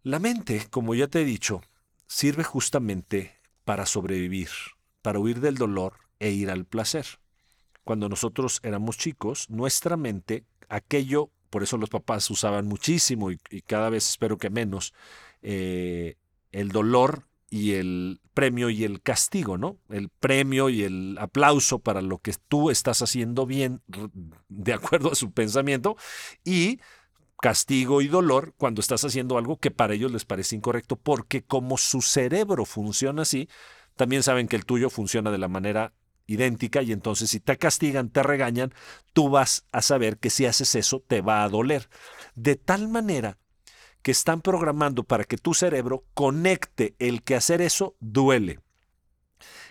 La 0.02 0.18
mente, 0.18 0.66
como 0.68 0.94
ya 0.94 1.08
te 1.08 1.22
he 1.22 1.24
dicho, 1.24 1.62
sirve 2.06 2.44
justamente 2.44 3.40
para 3.64 3.86
sobrevivir, 3.86 4.50
para 5.00 5.20
huir 5.20 5.40
del 5.40 5.54
dolor 5.54 5.94
e 6.20 6.32
ir 6.32 6.50
al 6.50 6.66
placer. 6.66 7.06
Cuando 7.82 8.10
nosotros 8.10 8.60
éramos 8.62 8.98
chicos, 8.98 9.48
nuestra 9.48 9.96
mente, 9.96 10.44
aquello, 10.68 11.30
por 11.48 11.62
eso 11.62 11.78
los 11.78 11.88
papás 11.88 12.28
usaban 12.28 12.66
muchísimo 12.66 13.30
y, 13.30 13.38
cada 13.62 13.88
vez 13.88 14.06
espero 14.06 14.36
que 14.36 14.50
menos, 14.50 14.92
eh, 15.40 16.16
el 16.50 16.68
dolor 16.68 17.26
y 17.52 17.74
el 17.74 18.22
premio 18.32 18.70
y 18.70 18.82
el 18.82 19.02
castigo, 19.02 19.58
¿no? 19.58 19.76
El 19.90 20.08
premio 20.08 20.70
y 20.70 20.84
el 20.84 21.18
aplauso 21.20 21.80
para 21.80 22.00
lo 22.00 22.16
que 22.16 22.32
tú 22.48 22.70
estás 22.70 23.02
haciendo 23.02 23.44
bien 23.44 23.82
de 24.48 24.72
acuerdo 24.72 25.12
a 25.12 25.14
su 25.14 25.32
pensamiento 25.32 25.98
y 26.44 26.80
castigo 27.42 28.00
y 28.00 28.08
dolor 28.08 28.54
cuando 28.56 28.80
estás 28.80 29.04
haciendo 29.04 29.36
algo 29.36 29.58
que 29.58 29.70
para 29.70 29.92
ellos 29.92 30.10
les 30.10 30.24
parece 30.24 30.56
incorrecto, 30.56 30.96
porque 30.96 31.42
como 31.42 31.76
su 31.76 32.00
cerebro 32.00 32.64
funciona 32.64 33.20
así, 33.20 33.50
también 33.96 34.22
saben 34.22 34.48
que 34.48 34.56
el 34.56 34.64
tuyo 34.64 34.88
funciona 34.88 35.30
de 35.30 35.36
la 35.36 35.48
manera 35.48 35.92
idéntica 36.26 36.80
y 36.80 36.92
entonces 36.92 37.28
si 37.28 37.38
te 37.38 37.58
castigan, 37.58 38.08
te 38.08 38.22
regañan, 38.22 38.72
tú 39.12 39.28
vas 39.28 39.66
a 39.72 39.82
saber 39.82 40.16
que 40.16 40.30
si 40.30 40.46
haces 40.46 40.74
eso 40.74 41.04
te 41.06 41.20
va 41.20 41.44
a 41.44 41.50
doler. 41.50 41.90
De 42.34 42.56
tal 42.56 42.88
manera 42.88 43.36
que 44.02 44.10
están 44.10 44.40
programando 44.40 45.04
para 45.04 45.24
que 45.24 45.38
tu 45.38 45.54
cerebro 45.54 46.04
conecte 46.14 46.94
el 46.98 47.22
que 47.22 47.36
hacer 47.36 47.62
eso 47.62 47.96
duele. 48.00 48.60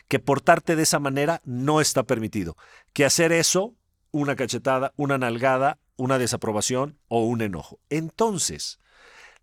Que 0.08 0.20
portarte 0.20 0.76
de 0.76 0.84
esa 0.84 1.00
manera 1.00 1.42
no 1.46 1.82
está 1.82 2.04
permitido. 2.04 2.58
Que 2.94 3.06
hacer 3.06 3.32
eso, 3.32 3.76
una 4.12 4.36
cachetada, 4.36 4.94
una 4.96 5.18
nalgada, 5.18 5.80
una 5.96 6.18
desaprobación 6.18 6.98
o 7.08 7.26
un 7.26 7.42
enojo. 7.42 7.80
Entonces, 7.90 8.80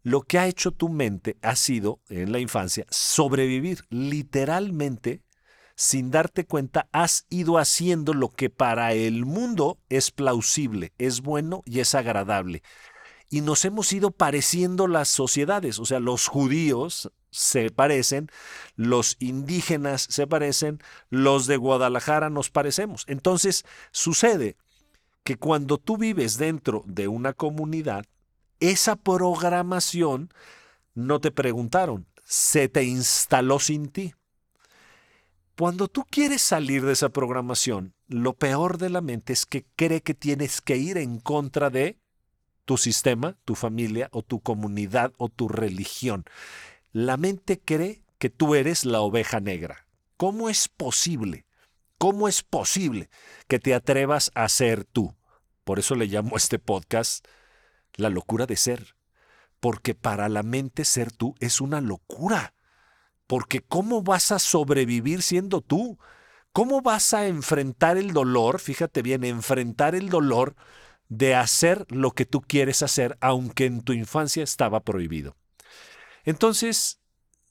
lo 0.03 0.23
que 0.23 0.39
ha 0.39 0.47
hecho 0.47 0.73
tu 0.73 0.89
mente 0.89 1.37
ha 1.43 1.57
sido, 1.57 2.01
en 2.09 2.33
la 2.33 2.39
infancia, 2.39 2.87
sobrevivir 2.91 3.85
literalmente 3.91 5.23
sin 5.79 6.11
darte 6.11 6.45
cuenta, 6.45 6.89
has 6.91 7.25
ido 7.31 7.57
haciendo 7.57 8.13
lo 8.13 8.31
que 8.31 8.51
para 8.51 8.95
el 8.95 9.25
mundo 9.25 9.79
es 9.89 10.11
plausible, 10.11 10.93
es 10.99 11.21
bueno 11.21 11.63
y 11.67 11.79
es 11.79 11.95
agradable. 11.95 12.65
Y 13.31 13.43
nos 13.43 13.65
hemos 13.65 13.93
ido 13.93 14.11
pareciendo 14.11 14.87
las 14.87 15.09
sociedades, 15.09 15.79
o 15.79 15.85
sea, 15.85 16.01
los 16.01 16.29
judíos 16.29 17.11
se 17.31 17.71
parecen, 17.71 18.31
los 18.75 19.17
indígenas 19.19 20.07
se 20.09 20.27
parecen, 20.27 20.79
los 21.11 21.47
de 21.47 21.59
Guadalajara 21.59 22.31
nos 22.31 22.51
parecemos. 22.51 23.05
Entonces, 23.07 23.65
sucede 23.91 24.57
que 25.25 25.37
cuando 25.37 25.77
tú 25.77 25.99
vives 25.99 26.39
dentro 26.39 26.85
de 26.87 27.07
una 27.07 27.35
comunidad, 27.35 28.07
esa 28.61 28.97
programación 28.97 30.31
no 30.95 31.21
te 31.21 31.31
preguntaron, 31.31 32.07
se 32.25 32.69
te 32.69 32.85
instaló 32.85 33.61
sin 33.61 33.89
ti. 33.89 34.15
Cuando 35.57 35.89
tú 35.89 36.05
quieres 36.09 36.41
salir 36.41 36.85
de 36.85 36.93
esa 36.93 37.09
programación, 37.09 37.95
lo 38.07 38.35
peor 38.35 38.79
de 38.79 38.91
la 38.91 39.01
mente 39.01 39.33
es 39.33 39.45
que 39.45 39.67
cree 39.77 40.01
que 40.03 40.15
tienes 40.15 40.61
que 40.61 40.77
ir 40.77 40.97
en 40.99 41.19
contra 41.19 41.69
de 41.69 41.99
tu 42.69 42.77
sistema, 42.77 43.35
tu 43.47 43.55
familia 43.55 44.11
o 44.13 44.23
tu 44.23 44.41
comunidad 44.41 45.15
o 45.17 45.31
tu 45.31 45.49
religión. 45.49 46.27
La 46.93 47.17
mente 47.17 47.59
cree 47.59 48.03
que 48.19 48.29
tú 48.29 48.55
eres 48.55 48.85
la 48.85 49.01
oveja 49.01 49.41
negra. 49.41 49.87
¿Cómo 50.19 50.51
es 50.51 50.69
posible? 50.69 51.47
¿Cómo 51.97 52.29
es 52.29 52.43
posible 52.43 53.09
que 53.47 53.59
te 53.59 53.73
atrevas 53.73 54.31
a 54.35 54.47
ser 54.51 54.85
tú? 54.85 55.15
Por 55.65 55.79
eso 55.79 55.95
le 55.95 56.09
llamo 56.09 56.37
este 56.37 56.59
podcast 56.59 57.27
La 57.95 58.11
locura 58.11 58.45
de 58.45 58.57
ser. 58.57 58.97
Porque 59.61 59.95
para 59.95 60.29
la 60.29 60.43
mente 60.43 60.85
ser 60.85 61.11
tú 61.11 61.35
es 61.41 61.63
una 61.63 61.81
locura. 61.81 62.53
Porque 63.27 63.63
¿cómo 63.63 64.03
vas 64.03 64.31
a 64.31 64.39
sobrevivir 64.39 65.23
siendo 65.23 65.63
tú? 65.63 65.99
¿Cómo 66.53 66.83
vas 66.83 67.15
a 67.15 67.29
enfrentar 67.29 67.97
el 67.97 68.13
dolor? 68.13 68.61
Fíjate 68.61 69.01
bien, 69.01 69.25
enfrentar 69.25 69.95
el 69.95 70.11
dolor 70.11 70.55
de 71.09 71.35
hacer 71.35 71.87
lo 71.91 72.13
que 72.13 72.27
tú 72.27 72.41
quieres 72.41 72.83
hacer, 72.83 73.17
aunque 73.21 73.67
en 73.67 73.83
tu 73.83 73.93
infancia 73.93 74.43
estaba 74.43 74.81
prohibido. 74.81 75.37
Entonces, 76.25 77.01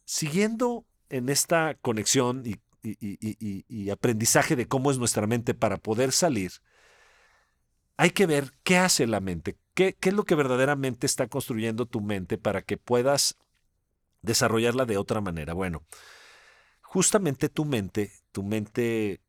siguiendo 0.05 0.85
en 1.09 1.29
esta 1.29 1.75
conexión 1.75 2.43
y, 2.45 2.57
y, 2.83 3.89
aprendizaje 3.89 4.55
de 4.55 4.67
cómo 4.67 4.91
es 4.91 4.97
nuestra 4.97 5.27
mente 5.27 5.53
para 5.53 5.77
poder 5.77 6.11
salir, 6.11 6.51
hay 7.97 8.11
que 8.11 8.27
ver 8.27 8.53
qué 8.63 8.77
hace 8.77 9.07
la 9.07 9.19
mente, 9.19 9.57
qué, 9.73 9.95
qué 9.99 10.09
es 10.09 10.15
lo 10.15 10.23
que 10.23 10.35
verdaderamente 10.35 11.07
está 11.07 11.27
construyendo 11.27 11.85
tu 11.85 12.01
mente 12.01 12.37
para 12.37 12.61
que 12.61 12.77
puedas 12.77 13.35
desarrollarla 14.21 14.85
de 14.85 14.97
otra 14.97 15.21
manera. 15.21 15.53
Bueno, 15.53 15.83
justamente 16.81 17.49
tu 17.49 17.65
mente, 17.65 18.11
tu 18.31 18.43
mente 18.43 19.21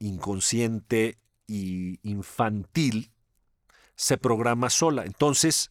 inconsciente 0.00 1.18
y 1.46 2.00
infantil, 2.02 3.12
se 3.94 4.18
programa 4.18 4.70
sola. 4.70 5.04
Entonces, 5.04 5.70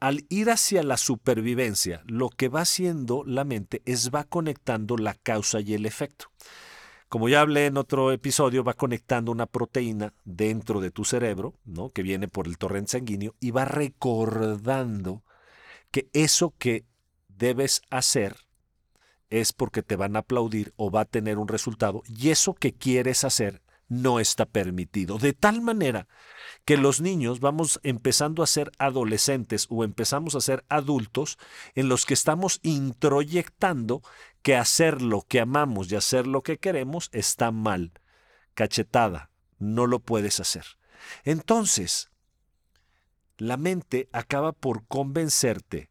al 0.00 0.26
ir 0.28 0.50
hacia 0.50 0.82
la 0.82 0.96
supervivencia, 0.96 2.02
lo 2.06 2.28
que 2.28 2.48
va 2.48 2.62
haciendo 2.62 3.22
la 3.24 3.44
mente 3.44 3.82
es 3.84 4.10
va 4.10 4.24
conectando 4.24 4.96
la 4.96 5.14
causa 5.14 5.60
y 5.60 5.74
el 5.74 5.86
efecto. 5.86 6.26
Como 7.08 7.28
ya 7.28 7.42
hablé 7.42 7.66
en 7.66 7.76
otro 7.76 8.10
episodio, 8.10 8.64
va 8.64 8.72
conectando 8.72 9.30
una 9.30 9.46
proteína 9.46 10.14
dentro 10.24 10.80
de 10.80 10.90
tu 10.90 11.04
cerebro, 11.04 11.54
¿no? 11.64 11.90
que 11.90 12.02
viene 12.02 12.26
por 12.26 12.48
el 12.48 12.58
torrente 12.58 12.92
sanguíneo, 12.92 13.34
y 13.38 13.50
va 13.50 13.64
recordando 13.64 15.22
que 15.90 16.08
eso 16.14 16.54
que 16.58 16.86
debes 17.28 17.82
hacer 17.90 18.36
es 19.28 19.52
porque 19.52 19.82
te 19.82 19.96
van 19.96 20.16
a 20.16 20.20
aplaudir 20.20 20.72
o 20.76 20.90
va 20.90 21.02
a 21.02 21.04
tener 21.04 21.38
un 21.38 21.48
resultado, 21.48 22.02
y 22.08 22.30
eso 22.30 22.54
que 22.54 22.72
quieres 22.72 23.24
hacer 23.24 23.62
no 23.92 24.20
está 24.20 24.46
permitido. 24.46 25.18
De 25.18 25.34
tal 25.34 25.60
manera 25.60 26.08
que 26.64 26.78
los 26.78 27.02
niños 27.02 27.40
vamos 27.40 27.78
empezando 27.82 28.42
a 28.42 28.46
ser 28.46 28.72
adolescentes 28.78 29.66
o 29.68 29.84
empezamos 29.84 30.34
a 30.34 30.40
ser 30.40 30.64
adultos 30.70 31.36
en 31.74 31.90
los 31.90 32.06
que 32.06 32.14
estamos 32.14 32.58
introyectando 32.62 34.02
que 34.40 34.56
hacer 34.56 35.02
lo 35.02 35.20
que 35.20 35.40
amamos 35.40 35.92
y 35.92 35.96
hacer 35.96 36.26
lo 36.26 36.42
que 36.42 36.56
queremos 36.56 37.10
está 37.12 37.50
mal. 37.50 37.92
Cachetada, 38.54 39.30
no 39.58 39.86
lo 39.86 39.98
puedes 39.98 40.40
hacer. 40.40 40.64
Entonces, 41.24 42.10
la 43.36 43.58
mente 43.58 44.08
acaba 44.12 44.52
por 44.52 44.86
convencerte 44.86 45.90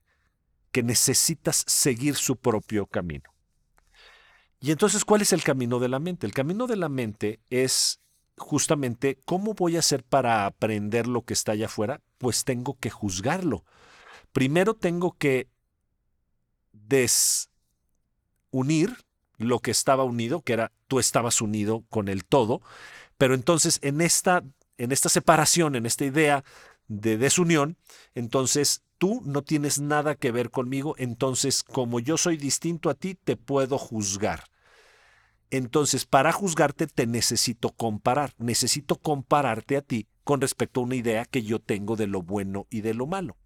que 0.72 0.82
necesitas 0.82 1.64
seguir 1.68 2.16
su 2.16 2.36
propio 2.38 2.88
camino. 2.88 3.31
Y 4.62 4.72
entonces, 4.72 5.04
¿cuál 5.04 5.22
es 5.24 5.34
el 5.34 5.44
camino 5.44 5.80
de 5.80 5.90
la 5.90 5.98
mente? 5.98 6.28
El 6.28 6.34
camino 6.34 6.68
de 6.68 6.76
la 6.76 6.88
mente 6.88 7.40
es 7.50 8.00
justamente 8.38 9.20
cómo 9.26 9.56
voy 9.56 9.76
a 9.76 9.80
hacer 9.80 10.04
para 10.04 10.46
aprender 10.46 11.08
lo 11.08 11.26
que 11.26 11.34
está 11.34 11.54
allá 11.54 11.66
afuera. 11.66 12.00
Pues 12.20 12.46
tengo 12.46 12.78
que 12.80 12.92
juzgarlo. 12.92 13.66
Primero 14.32 14.76
tengo 14.76 15.18
que 15.18 15.48
desunir 16.72 17.50
lo 19.38 19.60
que 19.60 19.72
estaba 19.72 20.04
unido, 20.04 20.42
que 20.42 20.54
era 20.54 20.72
tú 20.88 21.00
estabas 21.00 21.42
unido 21.42 21.84
con 21.90 22.08
el 22.08 22.24
todo, 22.24 22.62
pero 23.18 23.34
entonces 23.34 23.80
en 23.82 24.00
esta, 24.00 24.44
en 24.78 24.92
esta 24.92 25.10
separación, 25.10 25.76
en 25.76 25.88
esta 25.88 26.06
idea 26.06 26.44
de 26.88 27.18
desunión, 27.18 27.78
entonces 28.14 28.84
tú 29.02 29.20
no 29.26 29.42
tienes 29.42 29.82
nada 29.82 30.14
que 30.14 30.32
ver 30.32 30.52
conmigo, 30.52 30.94
entonces 31.00 31.64
como 31.64 32.00
yo 32.00 32.18
soy 32.18 32.38
distinto 32.38 32.88
a 32.88 32.94
ti, 32.94 33.16
te 33.16 33.36
puedo 33.36 33.80
juzgar. 33.80 34.44
Entonces, 35.50 36.06
para 36.06 36.32
juzgarte 36.32 36.86
te 36.86 37.08
necesito 37.08 37.72
comparar, 37.72 38.36
necesito 38.38 38.98
compararte 38.98 39.76
a 39.76 39.82
ti 39.82 40.06
con 40.24 40.40
respecto 40.40 40.82
a 40.82 40.84
una 40.84 40.98
idea 40.98 41.26
que 41.26 41.42
yo 41.42 41.58
tengo 41.58 41.96
de 41.96 42.06
lo 42.06 42.22
bueno 42.22 42.68
y 42.70 42.82
de 42.82 42.94
lo 42.94 43.08
malo. 43.08 43.38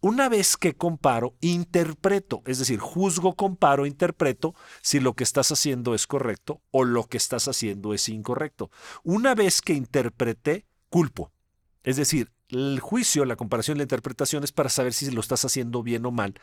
una 0.00 0.30
vez 0.30 0.56
que 0.56 0.72
comparo, 0.72 1.34
interpreto, 1.42 2.42
es 2.46 2.58
decir, 2.58 2.80
juzgo, 2.80 3.34
comparo, 3.34 3.84
interpreto 3.84 4.54
si 4.80 4.98
lo 4.98 5.12
que 5.12 5.24
estás 5.24 5.52
haciendo 5.52 5.94
es 5.94 6.06
correcto 6.06 6.62
o 6.70 6.84
lo 6.84 7.04
que 7.04 7.18
estás 7.18 7.48
haciendo 7.48 7.92
es 7.92 8.08
incorrecto. 8.08 8.70
Una 9.02 9.34
vez 9.34 9.60
que 9.60 9.74
interpreté, 9.74 10.64
culpo. 10.88 11.32
Es 11.82 11.96
decir, 11.96 12.32
el 12.50 12.80
juicio, 12.80 13.24
la 13.24 13.36
comparación, 13.36 13.78
la 13.78 13.84
interpretación 13.84 14.44
es 14.44 14.52
para 14.52 14.68
saber 14.68 14.92
si 14.92 15.10
lo 15.10 15.20
estás 15.20 15.44
haciendo 15.44 15.82
bien 15.82 16.04
o 16.06 16.10
mal. 16.10 16.34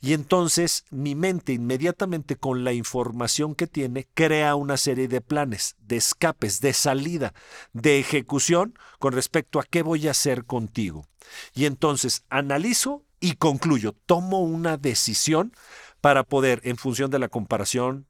Y 0.00 0.14
entonces 0.14 0.84
mi 0.90 1.14
mente 1.14 1.52
inmediatamente 1.52 2.34
con 2.34 2.64
la 2.64 2.72
información 2.72 3.54
que 3.54 3.68
tiene 3.68 4.08
crea 4.14 4.56
una 4.56 4.76
serie 4.76 5.06
de 5.06 5.20
planes, 5.20 5.76
de 5.78 5.96
escapes, 5.96 6.60
de 6.60 6.72
salida, 6.72 7.34
de 7.72 8.00
ejecución 8.00 8.76
con 8.98 9.12
respecto 9.12 9.60
a 9.60 9.64
qué 9.64 9.82
voy 9.82 10.08
a 10.08 10.10
hacer 10.10 10.44
contigo. 10.44 11.06
Y 11.54 11.66
entonces 11.66 12.24
analizo 12.30 13.04
y 13.20 13.34
concluyo, 13.34 13.94
tomo 14.06 14.40
una 14.42 14.76
decisión 14.76 15.52
para 16.00 16.24
poder, 16.24 16.60
en 16.64 16.76
función 16.76 17.12
de 17.12 17.20
la 17.20 17.28
comparación, 17.28 18.08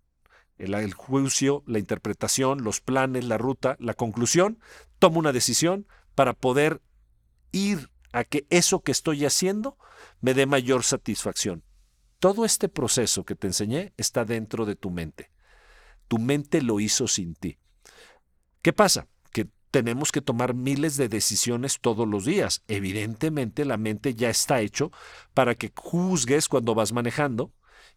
el, 0.56 0.94
juicio, 0.94 1.62
la 1.66 1.78
interpretación, 1.78 2.64
los 2.64 2.80
planes, 2.80 3.24
la 3.24 3.36
ruta, 3.36 3.76
la 3.78 3.94
conclusión, 3.94 4.58
tomo 4.98 5.18
una 5.18 5.32
decisión 5.32 5.86
para 6.14 6.32
poder 6.32 6.80
ir 7.52 7.90
a 8.12 8.24
que 8.24 8.46
eso 8.50 8.80
que 8.80 8.92
estoy 8.92 9.24
haciendo 9.24 9.78
me 10.20 10.34
dé 10.34 10.46
mayor 10.46 10.82
satisfacción. 10.84 11.64
Todo 12.18 12.44
este 12.44 12.68
proceso 12.68 13.24
que 13.24 13.34
te 13.34 13.48
enseñé 13.48 13.92
está 13.96 14.24
dentro 14.24 14.66
de 14.66 14.76
tu 14.76 14.90
mente. 14.90 15.30
Tu 16.08 16.18
mente 16.18 16.62
lo 16.62 16.78
hizo 16.78 17.08
sin 17.08 17.34
ti. 17.34 17.58
¿Qué 18.60 18.72
pasa? 18.72 19.08
Que 19.32 19.48
tenemos 19.70 20.12
que 20.12 20.20
tomar 20.20 20.54
miles 20.54 20.96
de 20.96 21.08
decisiones 21.08 21.80
todos 21.80 22.06
los 22.06 22.24
días. 22.24 22.62
Evidentemente 22.68 23.64
la 23.64 23.76
mente 23.76 24.14
ya 24.14 24.30
está 24.30 24.60
hecho 24.60 24.92
para 25.34 25.54
que 25.54 25.72
juzgues 25.74 26.48
cuando 26.48 26.74
vas 26.74 26.92
manejando, 26.92 27.52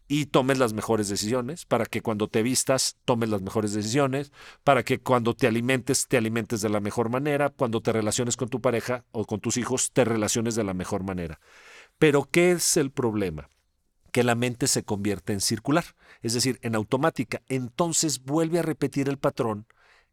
y 0.08 0.26
tomes 0.26 0.58
las 0.58 0.72
mejores 0.72 1.08
decisiones, 1.08 1.64
para 1.66 1.86
que 1.86 2.00
cuando 2.00 2.28
te 2.28 2.42
vistas 2.42 2.96
tomes 3.04 3.28
las 3.28 3.42
mejores 3.42 3.72
decisiones, 3.72 4.32
para 4.62 4.84
que 4.84 5.00
cuando 5.00 5.34
te 5.34 5.46
alimentes 5.46 6.06
te 6.06 6.16
alimentes 6.16 6.60
de 6.60 6.68
la 6.68 6.80
mejor 6.80 7.08
manera, 7.08 7.50
cuando 7.50 7.80
te 7.80 7.92
relaciones 7.92 8.36
con 8.36 8.48
tu 8.48 8.60
pareja 8.60 9.04
o 9.10 9.24
con 9.24 9.40
tus 9.40 9.56
hijos 9.56 9.90
te 9.92 10.04
relaciones 10.04 10.54
de 10.54 10.64
la 10.64 10.74
mejor 10.74 11.02
manera. 11.02 11.40
Pero 11.98 12.28
¿qué 12.30 12.52
es 12.52 12.76
el 12.76 12.90
problema? 12.90 13.50
Que 14.12 14.22
la 14.22 14.34
mente 14.34 14.66
se 14.66 14.84
convierte 14.84 15.32
en 15.32 15.40
circular, 15.40 15.84
es 16.22 16.34
decir, 16.34 16.58
en 16.62 16.74
automática. 16.74 17.42
Entonces 17.48 18.22
vuelve 18.22 18.60
a 18.60 18.62
repetir 18.62 19.08
el 19.08 19.18
patrón, 19.18 19.66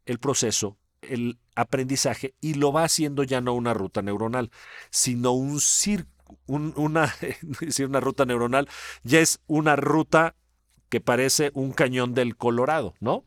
el 0.06 0.18
proceso, 0.18 0.76
el 1.02 1.38
aprendizaje 1.54 2.34
y 2.40 2.54
lo 2.54 2.72
va 2.72 2.84
haciendo 2.84 3.22
ya 3.22 3.40
no 3.40 3.54
una 3.54 3.74
ruta 3.74 4.02
neuronal, 4.02 4.50
sino 4.90 5.32
un 5.32 5.60
círculo 5.60 6.13
una, 6.46 7.14
una 7.86 8.00
ruta 8.00 8.24
neuronal, 8.24 8.68
ya 9.02 9.20
es 9.20 9.40
una 9.46 9.76
ruta 9.76 10.34
que 10.88 11.00
parece 11.00 11.50
un 11.54 11.72
cañón 11.72 12.14
del 12.14 12.36
Colorado, 12.36 12.94
¿no? 13.00 13.24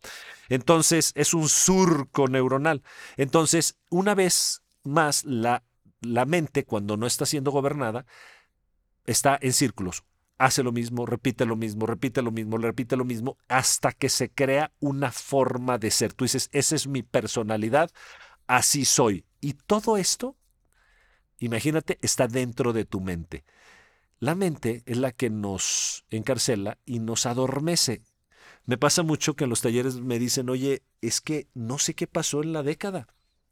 Entonces 0.48 1.12
es 1.16 1.34
un 1.34 1.50
surco 1.50 2.30
neuronal. 2.30 2.82
Entonces, 3.18 3.78
una 3.90 4.16
vez 4.16 4.64
más, 4.84 5.26
la, 5.26 5.64
la 6.00 6.26
mente, 6.26 6.64
cuando 6.64 6.96
no 6.96 7.06
está 7.06 7.26
siendo 7.26 7.52
gobernada, 7.52 8.06
está 9.06 9.38
en 9.42 9.52
círculos. 9.52 10.06
Hace 10.38 10.64
lo 10.64 10.72
mismo, 10.72 11.06
repite 11.06 11.46
lo 11.46 11.58
mismo, 11.58 11.88
repite 11.88 12.22
lo 12.22 12.32
mismo, 12.32 12.58
repite 12.58 12.96
lo 12.96 13.04
mismo, 13.04 13.38
hasta 13.50 13.92
que 13.92 14.08
se 14.08 14.30
crea 14.30 14.72
una 14.80 15.12
forma 15.12 15.78
de 15.78 15.92
ser. 15.92 16.14
Tú 16.14 16.24
dices, 16.24 16.50
esa 16.54 16.74
es 16.74 16.88
mi 16.88 17.04
personalidad, 17.04 17.92
así 18.46 18.86
soy. 18.86 19.26
Y 19.42 19.54
todo 19.54 19.98
esto 19.98 20.37
imagínate, 21.40 21.98
está 22.02 22.28
dentro 22.28 22.74
de 22.74 22.86
tu 22.86 23.02
mente. 23.02 23.44
La 24.20 24.36
mente 24.36 24.84
es 24.86 24.98
la 24.98 25.12
que 25.12 25.30
nos 25.30 26.06
encarcela 26.10 26.80
y 26.86 27.00
nos 27.00 27.26
adormece. 27.26 28.02
Me 28.66 28.78
pasa 28.78 29.04
mucho 29.04 29.36
que 29.36 29.44
en 29.44 29.50
los 29.50 29.62
talleres 29.62 30.02
me 30.02 30.20
dicen, 30.20 30.50
oye, 30.50 30.84
es 31.02 31.22
que 31.22 31.48
no 31.54 31.78
sé 31.78 31.94
qué 31.94 32.08
pasó 32.08 32.42
en 32.42 32.54
la 32.54 32.64
década 32.64 33.08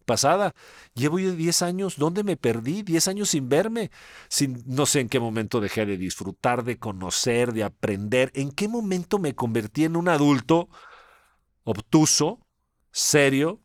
pasada. 0.06 0.54
Llevo 0.94 1.18
10 1.18 1.62
años, 1.62 1.98
¿dónde 1.98 2.24
me 2.24 2.38
perdí? 2.38 2.84
10 2.84 3.08
años 3.10 3.30
sin 3.30 3.50
verme. 3.50 3.92
Sin, 4.30 4.64
no 4.66 4.86
sé 4.86 5.02
en 5.02 5.10
qué 5.10 5.20
momento 5.20 5.60
dejé 5.60 5.86
de 5.86 5.98
disfrutar, 5.98 6.64
de 6.64 6.78
conocer, 6.78 7.52
de 7.52 7.64
aprender. 7.64 8.32
¿En 8.36 8.52
qué 8.52 8.68
momento 8.68 9.20
me 9.20 9.36
convertí 9.36 9.84
en 9.84 9.98
un 9.98 10.08
adulto 10.08 10.70
obtuso, 11.64 12.46
serio, 12.92 13.62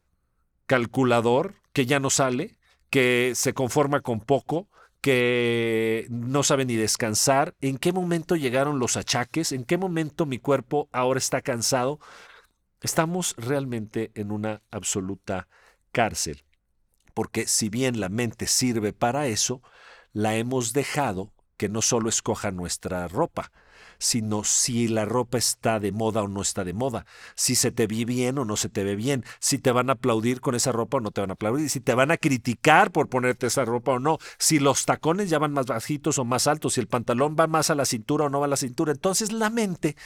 calculador, 0.66 1.56
que 1.72 1.86
ya 1.86 2.00
no 2.00 2.10
sale? 2.10 2.58
Que 2.90 3.32
se 3.34 3.54
conforma 3.54 4.00
con 4.00 4.20
poco, 4.20 4.68
que 5.00 6.06
no 6.10 6.42
sabe 6.42 6.64
ni 6.64 6.76
descansar, 6.76 7.54
en 7.60 7.78
qué 7.78 7.92
momento 7.92 8.36
llegaron 8.36 8.78
los 8.78 8.96
achaques, 8.96 9.52
en 9.52 9.64
qué 9.64 9.78
momento 9.78 10.26
mi 10.26 10.38
cuerpo 10.38 10.88
ahora 10.92 11.18
está 11.18 11.40
cansado. 11.40 12.00
Estamos 12.82 13.34
realmente 13.38 14.10
en 14.14 14.30
una 14.30 14.62
absoluta 14.70 15.48
cárcel, 15.92 16.44
porque 17.14 17.46
si 17.46 17.68
bien 17.68 18.00
la 18.00 18.08
mente 18.08 18.46
sirve 18.46 18.92
para 18.92 19.26
eso, 19.26 19.62
la 20.12 20.36
hemos 20.36 20.72
dejado 20.72 21.32
que 21.60 21.68
no 21.68 21.82
solo 21.82 22.08
escoja 22.08 22.50
nuestra 22.52 23.06
ropa, 23.06 23.52
sino 23.98 24.44
si 24.44 24.88
la 24.88 25.04
ropa 25.04 25.36
está 25.36 25.78
de 25.78 25.92
moda 25.92 26.22
o 26.22 26.26
no 26.26 26.40
está 26.40 26.64
de 26.64 26.72
moda, 26.72 27.04
si 27.34 27.54
se 27.54 27.70
te 27.70 27.86
ve 27.86 28.06
bien 28.06 28.38
o 28.38 28.46
no 28.46 28.56
se 28.56 28.70
te 28.70 28.82
ve 28.82 28.96
bien, 28.96 29.26
si 29.40 29.58
te 29.58 29.70
van 29.70 29.90
a 29.90 29.92
aplaudir 29.92 30.40
con 30.40 30.54
esa 30.54 30.72
ropa 30.72 30.96
o 30.96 31.00
no 31.00 31.10
te 31.10 31.20
van 31.20 31.28
a 31.28 31.34
aplaudir, 31.34 31.68
si 31.68 31.80
te 31.80 31.92
van 31.92 32.12
a 32.12 32.16
criticar 32.16 32.92
por 32.92 33.10
ponerte 33.10 33.46
esa 33.48 33.66
ropa 33.66 33.92
o 33.92 33.98
no, 33.98 34.16
si 34.38 34.58
los 34.58 34.86
tacones 34.86 35.28
ya 35.28 35.38
van 35.38 35.52
más 35.52 35.66
bajitos 35.66 36.18
o 36.18 36.24
más 36.24 36.46
altos, 36.46 36.72
si 36.72 36.80
el 36.80 36.88
pantalón 36.88 37.36
va 37.38 37.46
más 37.46 37.68
a 37.68 37.74
la 37.74 37.84
cintura 37.84 38.24
o 38.24 38.30
no 38.30 38.40
va 38.40 38.46
a 38.46 38.48
la 38.48 38.56
cintura. 38.56 38.92
Entonces 38.92 39.30
la 39.30 39.50
mente 39.50 39.96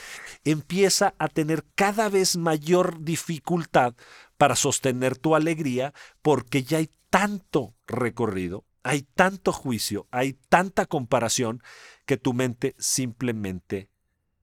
empieza 0.43 1.13
a 1.19 1.29
tener 1.29 1.63
cada 1.75 2.09
vez 2.09 2.35
mayor 2.35 3.01
dificultad 3.01 3.93
para 4.35 4.57
sostener 4.57 5.17
tu 5.17 5.37
alegría 5.37 5.93
porque 6.21 6.63
ya 6.63 6.79
hay 6.79 6.89
tanto 7.09 7.75
recorrido, 7.87 8.65
hay 8.85 9.01
tanto 9.01 9.51
juicio, 9.51 10.07
hay 10.11 10.33
tanta 10.47 10.85
comparación 10.85 11.63
que 12.05 12.17
tu 12.17 12.33
mente 12.33 12.75
simplemente 12.77 13.89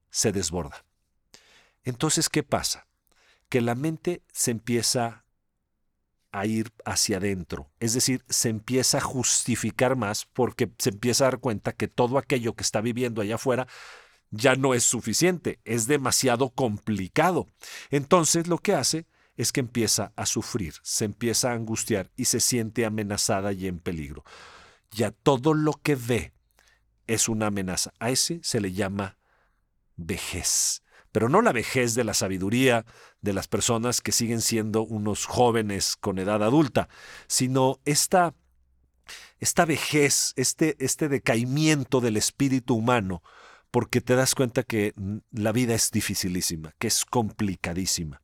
se 0.09 0.33
desborda. 0.33 0.83
Entonces, 1.85 2.27
¿qué 2.27 2.43
pasa? 2.43 2.85
Que 3.47 3.61
la 3.61 3.73
mente 3.73 4.21
se 4.33 4.51
empieza 4.51 5.23
a 6.33 6.45
ir 6.45 6.73
hacia 6.83 7.17
adentro, 7.17 7.71
es 7.79 7.93
decir, 7.93 8.25
se 8.27 8.49
empieza 8.49 8.97
a 8.97 9.01
justificar 9.01 9.95
más 9.95 10.25
porque 10.25 10.69
se 10.77 10.89
empieza 10.89 11.23
a 11.23 11.27
dar 11.27 11.39
cuenta 11.39 11.71
que 11.71 11.87
todo 11.87 12.17
aquello 12.17 12.53
que 12.53 12.63
está 12.63 12.81
viviendo 12.81 13.21
allá 13.21 13.35
afuera 13.35 13.67
ya 14.29 14.55
no 14.55 14.73
es 14.73 14.83
suficiente, 14.83 15.61
es 15.63 15.87
demasiado 15.87 16.49
complicado. 16.49 17.47
Entonces 17.91 18.47
lo 18.47 18.57
que 18.57 18.73
hace 18.73 19.05
es 19.37 19.51
que 19.51 19.59
empieza 19.59 20.13
a 20.15 20.25
sufrir, 20.25 20.75
se 20.83 21.05
empieza 21.05 21.51
a 21.51 21.55
angustiar 21.55 22.11
y 22.15 22.25
se 22.25 22.39
siente 22.39 22.85
amenazada 22.85 23.51
y 23.51 23.67
en 23.67 23.79
peligro. 23.79 24.23
Ya 24.91 25.11
todo 25.11 25.53
lo 25.53 25.73
que 25.73 25.95
ve 25.95 26.33
es 27.07 27.27
una 27.27 27.47
amenaza. 27.47 27.93
A 27.99 28.09
ese 28.09 28.39
se 28.43 28.61
le 28.61 28.73
llama 28.73 29.17
vejez. 29.95 30.83
Pero 31.11 31.29
no 31.29 31.41
la 31.41 31.51
vejez 31.51 31.93
de 31.93 32.03
la 32.03 32.13
sabiduría 32.13 32.85
de 33.21 33.33
las 33.33 33.47
personas 33.47 34.01
que 34.01 34.11
siguen 34.11 34.41
siendo 34.41 34.81
unos 34.81 35.25
jóvenes 35.25 35.95
con 35.95 36.17
edad 36.17 36.43
adulta, 36.43 36.89
sino 37.27 37.79
esta, 37.85 38.33
esta 39.39 39.65
vejez, 39.65 40.33
este, 40.37 40.75
este 40.79 41.09
decaimiento 41.09 42.01
del 42.01 42.17
espíritu 42.17 42.75
humano, 42.75 43.21
porque 43.73 44.01
te 44.01 44.15
das 44.15 44.35
cuenta 44.35 44.61
que 44.61 44.93
la 45.31 45.51
vida 45.51 45.73
es 45.73 45.89
dificilísima, 45.89 46.75
que 46.77 46.85
es 46.85 47.05
complicadísima, 47.05 48.21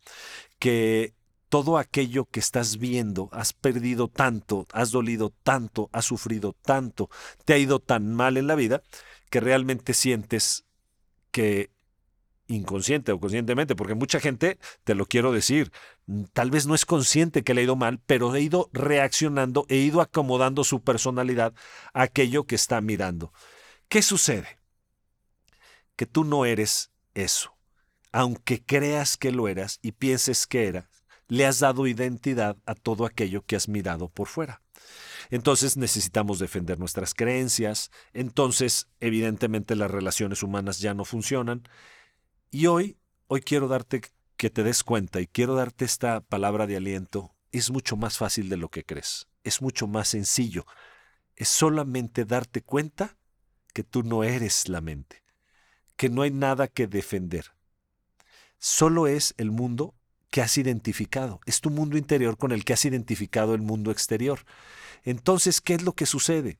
que 0.59 1.15
todo 1.49 1.79
aquello 1.79 2.25
que 2.25 2.39
estás 2.39 2.77
viendo, 2.77 3.29
has 3.31 3.53
perdido 3.53 4.09
tanto, 4.09 4.67
has 4.71 4.91
dolido 4.91 5.33
tanto, 5.41 5.89
has 5.91 6.05
sufrido 6.05 6.55
tanto, 6.61 7.09
te 7.45 7.53
ha 7.53 7.57
ido 7.57 7.79
tan 7.79 8.13
mal 8.13 8.37
en 8.37 8.45
la 8.45 8.53
vida, 8.53 8.83
que 9.31 9.39
realmente 9.39 9.95
sientes 9.95 10.65
que 11.31 11.71
inconsciente 12.45 13.11
o 13.11 13.19
conscientemente, 13.19 13.75
porque 13.75 13.95
mucha 13.95 14.19
gente, 14.19 14.59
te 14.83 14.93
lo 14.93 15.07
quiero 15.07 15.31
decir, 15.31 15.71
tal 16.31 16.51
vez 16.51 16.67
no 16.67 16.75
es 16.75 16.85
consciente 16.85 17.43
que 17.43 17.55
le 17.55 17.61
ha 17.61 17.63
ido 17.63 17.75
mal, 17.75 17.99
pero 18.05 18.31
ha 18.31 18.39
ido 18.39 18.69
reaccionando, 18.71 19.65
e 19.67 19.77
ido 19.77 20.01
acomodando 20.01 20.63
su 20.63 20.83
personalidad 20.83 21.55
a 21.91 22.03
aquello 22.03 22.43
que 22.43 22.53
está 22.53 22.81
mirando. 22.81 23.33
¿Qué 23.87 24.03
sucede? 24.03 24.58
Que 25.99 26.05
tú 26.05 26.23
no 26.23 26.45
eres 26.45 26.93
eso. 27.13 27.57
Aunque 28.13 28.63
creas 28.63 29.17
que 29.17 29.33
lo 29.33 29.49
eras 29.49 29.79
y 29.81 29.91
pienses 29.91 30.47
que 30.47 30.65
era, 30.65 30.89
le 31.27 31.45
has 31.45 31.59
dado 31.59 31.87
identidad 31.87 32.55
a 32.65 32.73
todo 32.73 33.05
aquello 33.05 33.41
que 33.41 33.57
has 33.57 33.67
mirado 33.67 34.07
por 34.07 34.29
fuera. 34.29 34.61
Entonces 35.29 35.75
necesitamos 35.75 36.39
defender 36.39 36.79
nuestras 36.79 37.13
creencias, 37.13 37.91
entonces 38.13 38.87
evidentemente 39.01 39.75
las 39.75 39.91
relaciones 39.91 40.41
humanas 40.41 40.79
ya 40.79 40.93
no 40.93 41.03
funcionan. 41.03 41.67
Y 42.49 42.67
hoy, 42.67 42.97
hoy 43.27 43.41
quiero 43.41 43.67
darte 43.67 43.99
que 44.37 44.49
te 44.49 44.63
des 44.63 44.85
cuenta 44.85 45.19
y 45.19 45.27
quiero 45.27 45.55
darte 45.55 45.83
esta 45.83 46.21
palabra 46.21 46.65
de 46.65 46.77
aliento. 46.77 47.35
Es 47.51 47.71
mucho 47.71 47.97
más 47.97 48.17
fácil 48.17 48.47
de 48.47 48.55
lo 48.55 48.69
que 48.69 48.85
crees, 48.85 49.27
es 49.43 49.61
mucho 49.61 49.85
más 49.85 50.07
sencillo. 50.07 50.65
Es 51.35 51.49
solamente 51.49 52.23
darte 52.23 52.61
cuenta 52.61 53.17
que 53.73 53.83
tú 53.83 54.03
no 54.03 54.23
eres 54.23 54.69
la 54.69 54.79
mente, 54.79 55.23
que 55.99 56.07
no 56.07 56.21
hay 56.21 56.31
nada 56.31 56.69
que 56.69 56.87
defender. 56.87 57.51
Solo 58.57 59.05
es 59.07 59.33
el 59.35 59.51
mundo 59.51 59.95
que 60.31 60.41
has 60.41 60.57
identificado, 60.57 61.41
es 61.45 61.59
tu 61.59 61.71
mundo 61.71 61.97
interior 61.97 62.37
con 62.37 62.53
el 62.53 62.63
que 62.63 62.71
has 62.71 62.85
identificado 62.85 63.53
el 63.53 63.61
mundo 63.61 63.91
exterior. 63.91 64.45
Entonces, 65.03 65.59
¿qué 65.59 65.73
es 65.73 65.81
lo 65.81 65.91
que 65.91 66.05
sucede? 66.05 66.57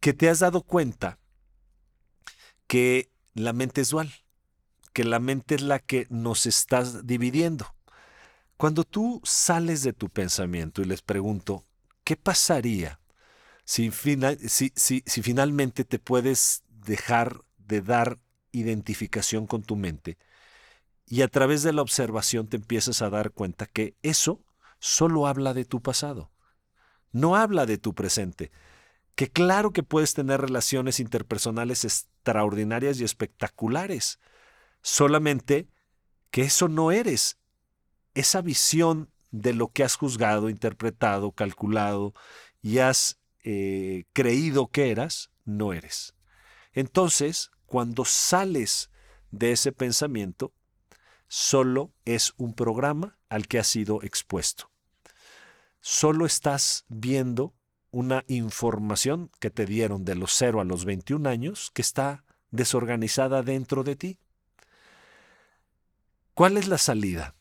Que 0.00 0.12
te 0.12 0.28
has 0.28 0.40
dado 0.40 0.62
cuenta 0.62 1.20
que 2.66 3.12
la 3.34 3.52
mente 3.52 3.80
es 3.80 3.90
dual, 3.90 4.12
que 4.92 5.04
la 5.04 5.20
mente 5.20 5.54
es 5.54 5.62
la 5.62 5.78
que 5.78 6.08
nos 6.10 6.44
estás 6.44 7.06
dividiendo. 7.06 7.76
Cuando 8.56 8.82
tú 8.82 9.20
sales 9.22 9.84
de 9.84 9.92
tu 9.92 10.08
pensamiento 10.08 10.82
y 10.82 10.86
les 10.86 11.00
pregunto, 11.00 11.64
¿qué 12.02 12.16
pasaría 12.16 12.98
si, 13.64 13.92
si, 13.92 15.22
finalmente 15.22 15.84
te 15.84 16.00
puedes 16.00 16.64
dejar 16.68 17.44
de 17.58 17.80
dar 17.82 18.18
identificación 18.54 19.46
con 19.46 19.62
tu 19.62 19.76
mente 19.76 20.16
y 21.06 21.22
a 21.22 21.28
través 21.28 21.62
de 21.62 21.72
la 21.72 21.82
observación 21.82 22.48
te 22.48 22.56
empiezas 22.56 23.02
a 23.02 23.10
dar 23.10 23.30
cuenta 23.30 23.66
que 23.66 23.96
eso 24.02 24.42
solo 24.78 25.26
habla 25.26 25.54
de 25.54 25.64
tu 25.64 25.82
pasado, 25.82 26.30
no 27.12 27.36
habla 27.36 27.66
de 27.66 27.78
tu 27.78 27.94
presente, 27.94 28.50
que 29.14 29.30
claro 29.30 29.72
que 29.72 29.82
puedes 29.82 30.14
tener 30.14 30.40
relaciones 30.40 31.00
interpersonales 31.00 31.84
extraordinarias 31.84 33.00
y 33.00 33.04
espectaculares, 33.04 34.18
solamente 34.82 35.68
que 36.30 36.42
eso 36.42 36.68
no 36.68 36.90
eres. 36.90 37.38
Esa 38.14 38.40
visión 38.40 39.10
de 39.30 39.52
lo 39.52 39.68
que 39.68 39.84
has 39.84 39.96
juzgado, 39.96 40.48
interpretado, 40.48 41.32
calculado 41.32 42.12
y 42.62 42.78
has 42.78 43.20
eh, 43.44 44.04
creído 44.12 44.68
que 44.68 44.90
eras, 44.90 45.30
no 45.44 45.72
eres. 45.72 46.14
Entonces, 46.72 47.50
cuando 47.74 48.04
sales 48.04 48.88
de 49.32 49.50
ese 49.50 49.72
pensamiento, 49.72 50.52
solo 51.26 51.92
es 52.04 52.32
un 52.36 52.54
programa 52.54 53.18
al 53.28 53.48
que 53.48 53.58
has 53.58 53.66
sido 53.66 54.00
expuesto. 54.04 54.70
Solo 55.80 56.24
estás 56.24 56.84
viendo 56.86 57.52
una 57.90 58.22
información 58.28 59.28
que 59.40 59.50
te 59.50 59.66
dieron 59.66 60.04
de 60.04 60.14
los 60.14 60.32
0 60.34 60.60
a 60.60 60.64
los 60.64 60.84
21 60.84 61.28
años 61.28 61.72
que 61.74 61.82
está 61.82 62.24
desorganizada 62.52 63.42
dentro 63.42 63.82
de 63.82 63.96
ti. 63.96 64.18
¿Cuál 66.34 66.58
es 66.58 66.68
la 66.68 66.78
salida? 66.78 67.34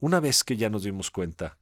Una 0.00 0.20
vez 0.20 0.42
que 0.42 0.56
ya 0.56 0.70
nos 0.70 0.84
dimos 0.84 1.10
cuenta 1.10 1.58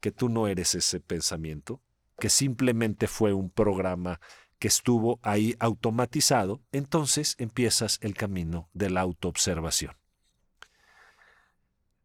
que 0.00 0.12
tú 0.12 0.28
no 0.28 0.46
eres 0.46 0.74
ese 0.74 1.00
pensamiento, 1.00 1.80
que 2.18 2.28
simplemente 2.28 3.06
fue 3.06 3.32
un 3.32 3.48
programa 3.48 4.20
que 4.60 4.68
estuvo 4.68 5.18
ahí 5.22 5.56
automatizado, 5.58 6.60
entonces 6.70 7.34
empiezas 7.38 7.98
el 8.02 8.14
camino 8.14 8.68
de 8.74 8.90
la 8.90 9.00
autoobservación. 9.00 9.96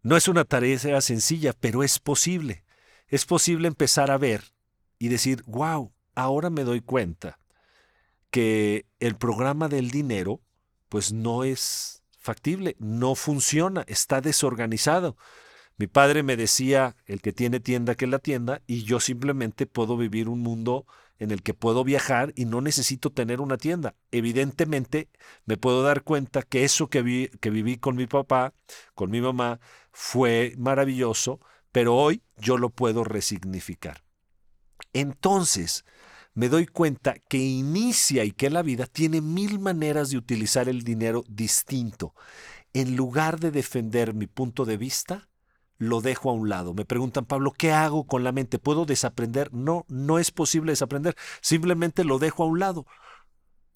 No 0.02 0.16
es 0.16 0.28
una 0.28 0.46
tarea 0.46 1.02
sencilla, 1.02 1.54
pero 1.54 1.84
es 1.84 2.00
posible. 2.00 2.64
Es 3.08 3.26
posible 3.26 3.68
empezar 3.68 4.10
a 4.10 4.18
ver 4.18 4.54
y 4.98 5.10
decir, 5.10 5.44
wow, 5.46 5.92
ahora 6.16 6.50
me 6.50 6.64
doy 6.64 6.80
cuenta 6.80 7.40
que 8.32 8.86
el 9.00 9.16
programa 9.16 9.68
del 9.68 9.92
dinero 9.92 10.42
pues 10.88 11.12
no 11.12 11.44
es 11.44 12.04
factible, 12.18 12.78
no 12.80 13.16
funciona, 13.16 13.84
está 13.88 14.22
desorganizado. 14.22 15.18
Mi 15.78 15.88
padre 15.88 16.24
me 16.24 16.38
decía, 16.38 16.96
el 17.06 17.22
que 17.22 17.34
tiene 17.34 17.60
tienda 17.60 17.96
que 17.96 18.08
la 18.08 18.20
tienda, 18.20 18.62
y 18.66 18.84
yo 18.84 19.02
simplemente 19.02 19.66
puedo 19.66 19.98
vivir 19.98 20.30
un 20.30 20.40
mundo 20.40 20.86
en 21.20 21.32
el 21.32 21.44
que 21.44 21.54
puedo 21.54 21.84
viajar 21.84 22.34
y 22.36 22.46
no 22.46 22.62
necesito 22.62 23.12
tener 23.12 23.42
una 23.42 23.58
tienda. 23.58 23.96
Evidentemente, 24.12 25.10
me 25.46 25.58
puedo 25.58 25.84
dar 25.84 26.04
cuenta 26.04 26.42
que 26.42 26.64
eso 26.64 26.88
que, 26.88 27.02
vi, 27.02 27.30
que 27.40 27.50
viví 27.50 27.78
con 27.78 27.96
mi 27.96 28.08
papá, 28.08 28.54
con 28.94 29.12
mi 29.12 29.22
mamá, 29.22 29.60
fue 29.92 30.54
maravilloso, 30.58 31.40
pero 31.72 31.96
hoy 31.96 32.22
yo 32.38 32.58
lo 32.58 32.70
puedo 32.70 33.04
resignificar. 33.04 34.04
Entonces, 34.94 35.86
me 36.34 36.50
doy 36.50 36.68
cuenta 36.68 37.16
que 37.30 37.38
inicia 37.38 38.26
y 38.26 38.32
que 38.32 38.50
la 38.50 38.62
vida 38.62 38.86
tiene 38.88 39.22
mil 39.22 39.60
maneras 39.60 40.10
de 40.10 40.18
utilizar 40.18 40.68
el 40.68 40.84
dinero 40.84 41.24
distinto. 41.30 42.14
En 42.74 42.98
lugar 42.98 43.40
de 43.40 43.52
defender 43.52 44.14
mi 44.14 44.28
punto 44.28 44.66
de 44.66 44.76
vista, 44.76 45.30
lo 45.78 46.02
dejo 46.02 46.30
a 46.30 46.34
un 46.34 46.50
lado. 46.50 46.74
Me 46.74 46.86
preguntan, 46.86 47.26
Pablo, 47.26 47.52
¿qué 47.52 47.72
hago 47.72 48.06
con 48.06 48.24
la 48.24 48.32
mente? 48.32 48.60
¿Puedo 48.60 48.86
desaprender? 48.86 49.54
No, 49.54 49.86
no 49.88 50.20
es 50.20 50.32
posible 50.32 50.72
desaprender. 50.72 51.16
Simplemente 51.42 52.04
lo 52.04 52.20
dejo 52.20 52.44
a 52.44 52.48
un 52.48 52.60
lado. 52.60 52.86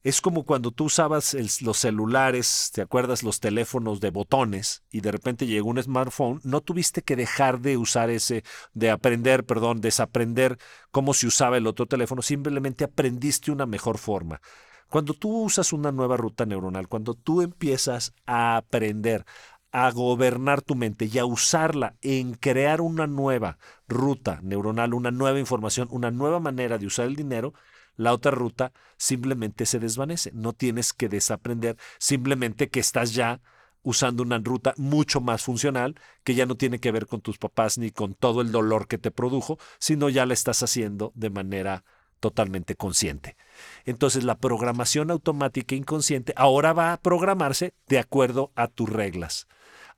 Es 0.01 0.21
como 0.21 0.45
cuando 0.45 0.71
tú 0.71 0.85
usabas 0.85 1.35
los 1.61 1.77
celulares, 1.77 2.71
¿te 2.73 2.81
acuerdas? 2.81 3.21
Los 3.21 3.41
teléfonos 3.41 3.99
de 3.99 4.11
botones 4.11 4.83
y 4.89 5.01
de 5.01 5.11
repente 5.11 5.45
llegó 5.45 5.69
un 5.69 5.83
smartphone, 5.83 6.39
no 6.45 6.61
tuviste 6.61 7.01
que 7.01 7.17
dejar 7.17 7.59
de 7.59 7.75
usar 7.75 8.09
ese, 8.09 8.45
de 8.73 8.91
aprender, 8.91 9.45
perdón, 9.45 9.81
desaprender 9.81 10.57
cómo 10.91 11.13
se 11.13 11.27
usaba 11.27 11.57
el 11.57 11.67
otro 11.67 11.85
teléfono, 11.85 12.21
simplemente 12.21 12.85
aprendiste 12.85 13.51
una 13.51 13.65
mejor 13.65 13.97
forma. 13.97 14.39
Cuando 14.87 15.13
tú 15.13 15.43
usas 15.43 15.73
una 15.73 15.91
nueva 15.91 16.15
ruta 16.15 16.45
neuronal, 16.45 16.87
cuando 16.87 17.13
tú 17.13 17.41
empiezas 17.41 18.13
a 18.25 18.55
aprender 18.55 19.25
a 19.71 19.91
gobernar 19.91 20.61
tu 20.61 20.75
mente 20.75 21.09
y 21.11 21.17
a 21.19 21.25
usarla 21.25 21.95
en 22.01 22.33
crear 22.33 22.81
una 22.81 23.07
nueva 23.07 23.57
ruta 23.87 24.39
neuronal, 24.41 24.93
una 24.93 25.11
nueva 25.11 25.39
información, 25.39 25.87
una 25.91 26.11
nueva 26.11 26.39
manera 26.39 26.77
de 26.77 26.87
usar 26.87 27.05
el 27.05 27.15
dinero, 27.15 27.53
la 27.95 28.13
otra 28.13 28.31
ruta 28.31 28.71
simplemente 28.97 29.65
se 29.65 29.79
desvanece. 29.79 30.31
No 30.33 30.53
tienes 30.53 30.93
que 30.93 31.09
desaprender, 31.09 31.77
simplemente 31.97 32.69
que 32.69 32.79
estás 32.79 33.13
ya 33.13 33.41
usando 33.83 34.23
una 34.23 34.39
ruta 34.39 34.73
mucho 34.77 35.21
más 35.21 35.43
funcional, 35.43 35.95
que 36.23 36.35
ya 36.35 36.45
no 36.45 36.55
tiene 36.55 36.79
que 36.79 36.91
ver 36.91 37.07
con 37.07 37.21
tus 37.21 37.37
papás 37.37 37.77
ni 37.77 37.91
con 37.91 38.13
todo 38.13 38.41
el 38.41 38.51
dolor 38.51 38.87
que 38.87 38.97
te 38.97 39.11
produjo, 39.11 39.57
sino 39.79 40.09
ya 40.09 40.25
la 40.25 40.33
estás 40.33 40.63
haciendo 40.63 41.11
de 41.15 41.29
manera 41.29 41.83
totalmente 42.19 42.75
consciente. 42.75 43.37
Entonces 43.85 44.23
la 44.23 44.37
programación 44.37 45.11
automática 45.11 45.75
inconsciente 45.75 46.33
ahora 46.35 46.73
va 46.73 46.93
a 46.93 47.01
programarse 47.01 47.73
de 47.87 47.99
acuerdo 47.99 48.51
a 48.55 48.67
tus 48.67 48.89
reglas. 48.89 49.47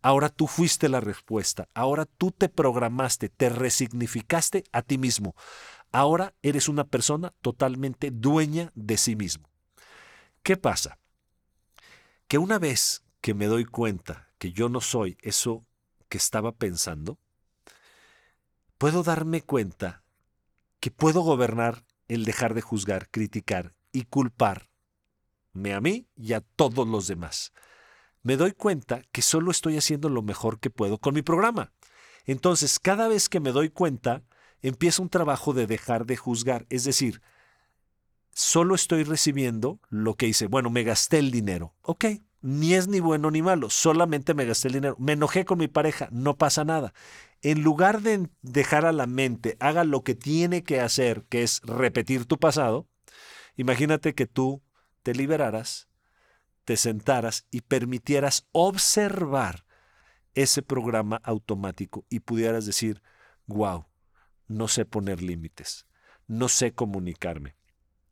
Ahora 0.02 0.30
tú 0.30 0.48
fuiste 0.48 0.90
la 0.90 1.00
respuesta, 1.00 1.70
ahora 1.74 2.06
tú 2.06 2.32
te 2.32 2.50
programaste, 2.50 3.30
te 3.30 3.50
resignificaste 3.50 4.64
a 4.72 4.82
ti 4.82 4.98
mismo. 4.98 5.36
Ahora 5.92 6.34
eres 6.42 6.70
una 6.70 6.86
persona 6.86 7.34
totalmente 7.42 8.10
dueña 8.12 8.72
de 8.74 8.98
sí 8.98 9.16
mismo. 9.16 9.50
¿Qué 10.42 10.58
pasa? 10.58 10.98
Que 12.28 12.40
una 12.40 12.58
vez 12.58 13.04
que 13.22 13.36
me 13.36 13.46
doy 13.46 13.66
cuenta 13.66 14.30
que 14.40 14.52
yo 14.52 14.70
no 14.70 14.82
soy 14.82 15.18
eso 15.22 15.66
que 16.10 16.18
estaba 16.18 16.52
pensando, 16.54 17.20
puedo 18.80 19.04
darme 19.04 19.44
cuenta 19.44 20.04
que 20.80 20.90
puedo 20.90 21.22
gobernar 21.22 21.86
el 22.08 22.26
dejar 22.26 22.56
de 22.56 22.62
juzgar, 22.62 23.10
criticar 23.12 23.76
y 23.92 24.06
culparme 24.06 24.66
a 25.74 25.80
mí 25.80 26.08
y 26.16 26.34
a 26.34 26.42
todos 26.42 26.88
los 26.88 27.06
demás. 27.08 27.54
Me 28.24 28.38
doy 28.38 28.52
cuenta 28.52 29.02
que 29.12 29.22
solo 29.22 29.52
estoy 29.52 29.78
haciendo 29.78 30.10
lo 30.10 30.22
mejor 30.22 30.60
que 30.60 30.70
puedo 30.70 30.98
con 31.00 31.14
mi 31.14 31.22
programa. 31.22 31.72
Entonces, 32.26 32.80
cada 32.80 33.08
vez 33.08 33.30
que 33.30 33.40
me 33.40 33.52
doy 33.52 33.70
cuenta, 33.70 34.24
empieza 34.62 35.02
un 35.02 35.10
trabajo 35.10 35.54
de 35.54 35.68
dejar 35.68 36.06
de 36.06 36.18
juzgar. 36.18 36.66
Es 36.70 36.84
decir, 36.84 37.22
solo 38.32 38.76
estoy 38.76 39.04
recibiendo 39.04 39.80
lo 39.90 40.16
que 40.16 40.28
hice. 40.28 40.48
Bueno, 40.48 40.70
me 40.70 40.84
gasté 40.84 41.18
el 41.18 41.32
dinero. 41.32 41.74
Ok, 41.82 42.06
ni 42.42 42.74
es 42.74 42.88
ni 42.88 43.00
bueno 43.00 43.30
ni 43.32 43.42
malo, 43.42 43.70
solamente 43.70 44.34
me 44.34 44.46
gasté 44.46 44.68
el 44.68 44.76
dinero. 44.76 44.96
Me 45.00 45.14
enojé 45.14 45.46
con 45.46 45.60
mi 45.60 45.68
pareja, 45.68 46.10
no 46.12 46.38
pasa 46.38 46.64
nada. 46.64 46.94
En 47.42 47.64
lugar 47.64 48.02
de 48.02 48.30
dejar 48.42 48.86
a 48.86 48.92
la 48.92 49.08
mente 49.08 49.58
haga 49.60 49.84
lo 49.84 50.04
que 50.04 50.16
tiene 50.16 50.64
que 50.64 50.80
hacer, 50.80 51.24
que 51.30 51.44
es 51.44 51.62
repetir 51.64 52.26
tu 52.26 52.40
pasado, 52.40 52.88
imagínate 53.58 54.14
que 54.14 54.28
tú 54.28 54.62
te 55.04 55.14
liberaras, 55.14 55.88
te 56.66 56.78
sentaras 56.78 57.46
y 57.52 57.62
permitieras 57.62 58.48
observar 58.52 59.66
ese 60.34 60.62
programa 60.62 61.20
automático 61.24 62.06
y 62.10 62.22
pudieras 62.22 62.66
decir, 62.66 63.02
wow, 63.48 63.86
no 64.48 64.68
sé 64.68 64.86
poner 64.86 65.22
límites, 65.22 65.86
no 66.28 66.48
sé 66.48 66.74
comunicarme, 66.74 67.56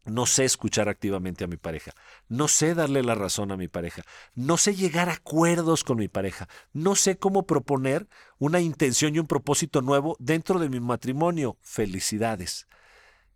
no 0.05 0.25
sé 0.25 0.45
escuchar 0.45 0.89
activamente 0.89 1.43
a 1.43 1.47
mi 1.47 1.57
pareja, 1.57 1.91
no 2.27 2.47
sé 2.47 2.73
darle 2.75 3.03
la 3.03 3.15
razón 3.15 3.51
a 3.51 3.57
mi 3.57 3.67
pareja, 3.67 4.03
no 4.33 4.57
sé 4.57 4.75
llegar 4.75 5.09
a 5.09 5.13
acuerdos 5.13 5.83
con 5.83 5.97
mi 5.97 6.07
pareja, 6.07 6.47
no 6.73 6.95
sé 6.95 7.17
cómo 7.17 7.45
proponer 7.45 8.07
una 8.37 8.59
intención 8.59 9.15
y 9.15 9.19
un 9.19 9.27
propósito 9.27 9.81
nuevo 9.81 10.15
dentro 10.19 10.59
de 10.59 10.69
mi 10.69 10.79
matrimonio. 10.79 11.57
Felicidades. 11.61 12.67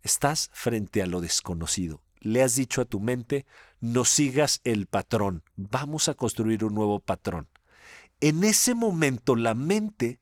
Estás 0.02 0.50
frente 0.52 1.02
a 1.02 1.06
lo 1.06 1.20
desconocido. 1.20 2.03
Le 2.24 2.42
has 2.42 2.56
dicho 2.56 2.80
a 2.80 2.86
tu 2.86 3.00
mente, 3.00 3.44
no 3.80 4.04
sigas 4.04 4.60
el 4.64 4.86
patrón, 4.86 5.42
vamos 5.56 6.08
a 6.08 6.14
construir 6.14 6.64
un 6.64 6.74
nuevo 6.74 7.00
patrón. 7.00 7.48
En 8.20 8.44
ese 8.44 8.74
momento 8.74 9.36
la 9.36 9.54
mente 9.54 10.20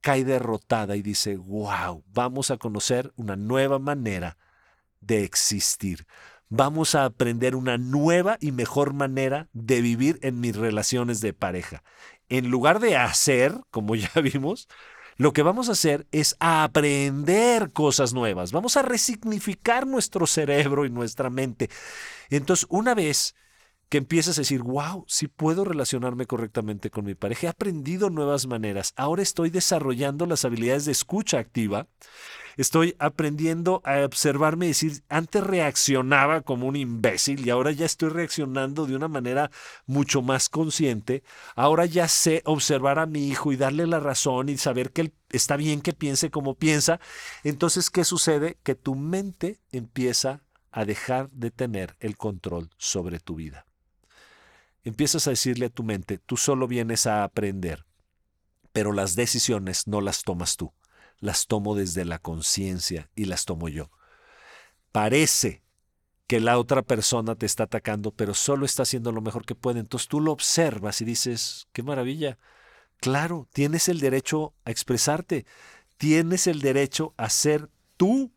cae 0.00 0.24
derrotada 0.24 0.96
y 0.96 1.02
dice, 1.02 1.36
wow, 1.36 2.02
vamos 2.12 2.50
a 2.50 2.56
conocer 2.56 3.12
una 3.16 3.36
nueva 3.36 3.78
manera 3.78 4.38
de 5.00 5.24
existir. 5.24 6.06
vamos 6.48 6.94
a 6.94 7.04
aprender 7.04 7.56
una 7.56 7.78
nueva 7.78 8.36
y 8.40 8.52
mejor 8.52 8.92
manera 8.92 9.48
de 9.52 9.80
vivir 9.80 10.18
en 10.22 10.40
mis 10.40 10.56
relaciones 10.56 11.20
de 11.20 11.32
pareja. 11.32 11.82
En 12.28 12.50
lugar 12.50 12.80
de 12.80 12.96
hacer, 12.96 13.60
como 13.70 13.96
ya 13.96 14.10
vimos, 14.22 14.68
lo 15.16 15.32
que 15.32 15.42
vamos 15.42 15.68
a 15.68 15.72
hacer 15.72 16.06
es 16.12 16.36
aprender 16.40 17.72
cosas 17.72 18.12
nuevas. 18.12 18.52
Vamos 18.52 18.76
a 18.76 18.82
resignificar 18.82 19.86
nuestro 19.86 20.26
cerebro 20.26 20.84
y 20.84 20.90
nuestra 20.90 21.30
mente. 21.30 21.70
Entonces, 22.30 22.66
una 22.68 22.94
vez 22.94 23.34
que 23.88 23.98
empiezas 23.98 24.38
a 24.38 24.40
decir, 24.40 24.62
wow, 24.62 25.04
sí 25.06 25.28
puedo 25.28 25.64
relacionarme 25.64 26.26
correctamente 26.26 26.90
con 26.90 27.04
mi 27.04 27.14
pareja, 27.14 27.46
he 27.46 27.50
aprendido 27.50 28.10
nuevas 28.10 28.46
maneras, 28.46 28.92
ahora 28.96 29.22
estoy 29.22 29.50
desarrollando 29.50 30.26
las 30.26 30.44
habilidades 30.44 30.86
de 30.86 30.92
escucha 30.92 31.38
activa, 31.38 31.86
estoy 32.56 32.96
aprendiendo 32.98 33.82
a 33.84 34.04
observarme 34.04 34.66
y 34.66 34.68
decir, 34.68 35.02
antes 35.08 35.42
reaccionaba 35.44 36.42
como 36.42 36.66
un 36.66 36.76
imbécil 36.76 37.46
y 37.46 37.50
ahora 37.50 37.72
ya 37.72 37.86
estoy 37.86 38.10
reaccionando 38.10 38.86
de 38.86 38.96
una 38.96 39.08
manera 39.08 39.50
mucho 39.86 40.22
más 40.22 40.48
consciente, 40.48 41.22
ahora 41.54 41.86
ya 41.86 42.08
sé 42.08 42.42
observar 42.44 42.98
a 42.98 43.06
mi 43.06 43.28
hijo 43.28 43.52
y 43.52 43.56
darle 43.56 43.86
la 43.86 44.00
razón 44.00 44.48
y 44.48 44.56
saber 44.56 44.92
que 44.92 45.02
él 45.02 45.12
está 45.30 45.56
bien 45.56 45.80
que 45.80 45.92
piense 45.92 46.30
como 46.30 46.54
piensa, 46.54 47.00
entonces, 47.42 47.90
¿qué 47.90 48.04
sucede? 48.04 48.58
Que 48.62 48.74
tu 48.74 48.94
mente 48.94 49.60
empieza 49.72 50.42
a 50.70 50.84
dejar 50.84 51.30
de 51.30 51.50
tener 51.50 51.96
el 52.00 52.16
control 52.16 52.70
sobre 52.78 53.20
tu 53.20 53.36
vida. 53.36 53.66
Empiezas 54.82 55.26
a 55.26 55.30
decirle 55.30 55.66
a 55.66 55.70
tu 55.70 55.82
mente, 55.82 56.18
tú 56.18 56.36
solo 56.36 56.68
vienes 56.68 57.06
a 57.06 57.24
aprender, 57.24 57.86
pero 58.72 58.92
las 58.92 59.14
decisiones 59.14 59.86
no 59.86 60.00
las 60.00 60.24
tomas 60.24 60.56
tú, 60.56 60.72
las 61.20 61.46
tomo 61.46 61.74
desde 61.74 62.04
la 62.04 62.18
conciencia 62.18 63.10
y 63.14 63.24
las 63.26 63.44
tomo 63.44 63.68
yo. 63.68 63.90
Parece 64.92 65.62
que 66.26 66.40
la 66.40 66.58
otra 66.58 66.82
persona 66.82 67.34
te 67.34 67.46
está 67.46 67.64
atacando, 67.64 68.10
pero 68.10 68.34
solo 68.34 68.64
está 68.64 68.82
haciendo 68.82 69.12
lo 69.12 69.20
mejor 69.20 69.44
que 69.44 69.54
puede. 69.54 69.80
Entonces 69.80 70.08
tú 70.08 70.20
lo 70.20 70.32
observas 70.32 71.00
y 71.00 71.04
dices, 71.04 71.68
qué 71.72 71.82
maravilla. 71.82 72.38
Claro, 72.98 73.48
tienes 73.52 73.88
el 73.88 74.00
derecho 74.00 74.54
a 74.64 74.70
expresarte, 74.70 75.46
tienes 75.98 76.46
el 76.46 76.60
derecho 76.60 77.14
a 77.16 77.28
ser 77.28 77.68
tú. 77.96 78.32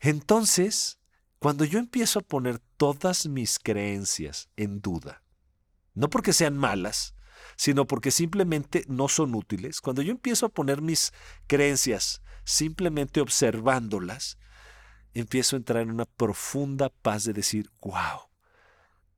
Entonces, 0.00 0.98
cuando 1.38 1.64
yo 1.64 1.78
empiezo 1.78 2.20
a 2.20 2.22
poner 2.22 2.58
todas 2.76 3.26
mis 3.26 3.58
creencias 3.58 4.48
en 4.56 4.80
duda, 4.80 5.22
no 5.94 6.08
porque 6.08 6.32
sean 6.32 6.56
malas, 6.56 7.14
sino 7.60 7.86
porque 7.86 8.10
simplemente 8.10 8.86
no 8.88 9.06
son 9.06 9.34
útiles. 9.34 9.82
Cuando 9.82 10.00
yo 10.00 10.12
empiezo 10.12 10.46
a 10.46 10.48
poner 10.48 10.80
mis 10.80 11.12
creencias 11.46 12.22
simplemente 12.42 13.20
observándolas, 13.20 14.38
empiezo 15.12 15.56
a 15.56 15.58
entrar 15.58 15.82
en 15.82 15.90
una 15.90 16.06
profunda 16.06 16.88
paz 16.88 17.24
de 17.24 17.34
decir, 17.34 17.70
wow, 17.82 18.30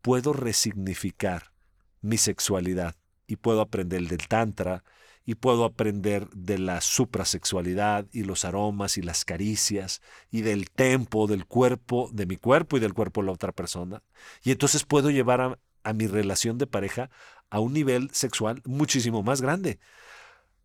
puedo 0.01 0.33
resignificar 0.33 1.53
mi 2.01 2.17
sexualidad 2.17 2.97
y 3.29 3.37
puedo 3.37 3.61
aprender 3.61 4.09
del 4.09 4.27
tantra 4.27 4.83
y 5.25 5.37
puedo 5.37 5.65
aprender 5.65 6.29
de 6.31 6.59
la 6.59 6.81
suprasexualidad 6.81 8.09
y 8.11 8.25
los 8.25 8.45
aromas 8.45 8.99
y 8.99 9.03
las 9.03 9.25
caricias 9.25 10.03
y 10.33 10.41
del 10.41 10.69
tempo 10.69 11.29
del 11.29 11.47
cuerpo, 11.47 12.11
de 12.13 12.27
mi 12.27 12.39
cuerpo 12.39 12.77
y 12.77 12.81
del 12.81 12.93
cuerpo 12.93 13.21
de 13.21 13.27
la 13.27 13.35
otra 13.35 13.53
persona. 13.53 14.03
Y 14.43 14.51
entonces 14.51 14.83
puedo 14.83 15.11
llevar 15.11 15.41
a, 15.41 15.59
a 15.85 15.93
mi 15.93 16.09
relación 16.09 16.59
de 16.59 16.67
pareja 16.67 17.09
a 17.53 17.61
un 17.61 17.75
nivel 17.75 18.09
sexual 18.13 18.63
muchísimo 18.65 19.23
más 19.23 19.43
grande. 19.43 19.79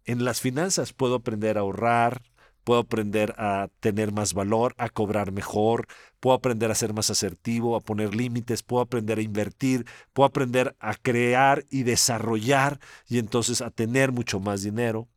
En 0.05 0.23
las 0.23 0.39
finanzas 0.39 0.93
puedo 0.93 1.15
aprender 1.15 1.57
a 1.57 1.61
ahorrar, 1.61 2.21
puedo 2.63 2.79
aprender 2.79 3.35
a 3.37 3.67
tener 3.81 4.13
más 4.13 4.33
valor, 4.33 4.73
a 4.77 4.87
cobrar 4.87 5.33
mejor, 5.33 5.87
puedo 6.21 6.33
aprender 6.33 6.71
a 6.71 6.75
ser 6.75 6.93
más 6.93 7.09
asertivo, 7.09 7.75
a 7.75 7.81
poner 7.81 8.15
límites, 8.15 8.63
puedo 8.63 8.83
aprender 8.83 9.17
a 9.17 9.21
invertir, 9.21 9.85
puedo 10.13 10.27
aprender 10.27 10.77
a 10.79 10.95
crear 10.95 11.65
y 11.69 11.83
desarrollar 11.83 12.79
y 13.05 13.19
entonces 13.19 13.61
a 13.61 13.69
tener 13.69 14.13
mucho 14.13 14.39
más 14.39 14.63
dinero. 14.63 15.09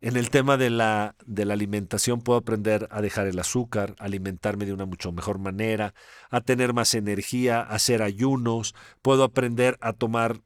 En 0.00 0.16
el 0.16 0.30
tema 0.30 0.56
de 0.56 0.70
la, 0.70 1.16
de 1.26 1.44
la 1.44 1.52
alimentación 1.52 2.22
puedo 2.22 2.38
aprender 2.38 2.88
a 2.90 3.02
dejar 3.02 3.26
el 3.26 3.38
azúcar, 3.38 3.94
alimentarme 3.98 4.64
de 4.64 4.72
una 4.72 4.86
mucho 4.86 5.12
mejor 5.12 5.38
manera, 5.38 5.92
a 6.30 6.40
tener 6.40 6.72
más 6.72 6.94
energía, 6.94 7.60
a 7.60 7.74
hacer 7.74 8.02
ayunos, 8.02 8.74
puedo 9.02 9.22
aprender 9.22 9.76
a 9.82 9.92
tomar 9.92 10.40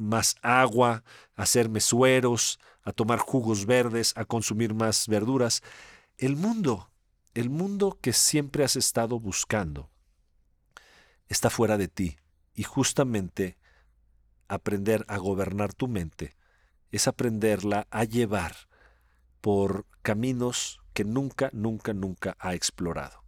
más 0.00 0.36
agua, 0.42 1.04
a 1.36 1.42
hacerme 1.42 1.80
sueros, 1.80 2.58
a 2.82 2.92
tomar 2.92 3.18
jugos 3.18 3.66
verdes, 3.66 4.12
a 4.16 4.24
consumir 4.24 4.74
más 4.74 5.06
verduras. 5.06 5.62
El 6.16 6.36
mundo, 6.36 6.90
el 7.34 7.50
mundo 7.50 7.98
que 8.00 8.12
siempre 8.12 8.64
has 8.64 8.76
estado 8.76 9.20
buscando, 9.20 9.90
está 11.28 11.50
fuera 11.50 11.76
de 11.76 11.88
ti 11.88 12.18
y 12.54 12.64
justamente 12.64 13.56
aprender 14.48 15.04
a 15.08 15.18
gobernar 15.18 15.72
tu 15.72 15.86
mente 15.86 16.36
es 16.90 17.06
aprenderla 17.06 17.86
a 17.90 18.04
llevar 18.04 18.56
por 19.40 19.86
caminos 20.02 20.80
que 20.92 21.04
nunca, 21.04 21.50
nunca, 21.52 21.92
nunca 21.92 22.36
ha 22.40 22.54
explorado. 22.54 23.22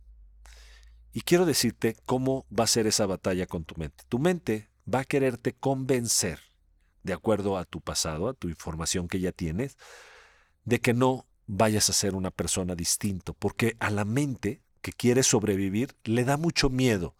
Y 1.12 1.22
quiero 1.22 1.46
decirte 1.46 1.96
cómo 2.06 2.46
va 2.50 2.64
a 2.64 2.68
ser 2.68 2.86
esa 2.86 3.06
batalla 3.06 3.46
con 3.46 3.64
tu 3.64 3.74
mente. 3.76 4.04
Tu 4.08 4.18
mente 4.18 4.68
va 4.92 5.00
a 5.00 5.04
quererte 5.04 5.52
convencer, 5.52 6.40
de 7.02 7.12
acuerdo 7.12 7.56
a 7.58 7.64
tu 7.64 7.80
pasado, 7.80 8.28
a 8.28 8.34
tu 8.34 8.48
información 8.48 9.08
que 9.08 9.20
ya 9.20 9.32
tienes, 9.32 9.76
de 10.64 10.80
que 10.80 10.94
no 10.94 11.26
vayas 11.46 11.90
a 11.90 11.92
ser 11.92 12.14
una 12.14 12.30
persona 12.30 12.74
distinto, 12.74 13.34
porque 13.34 13.76
a 13.80 13.90
la 13.90 14.04
mente 14.04 14.62
que 14.80 14.92
quiere 14.92 15.22
sobrevivir 15.22 15.94
le 16.04 16.24
da 16.24 16.36
mucho 16.36 16.70
miedo 16.70 17.14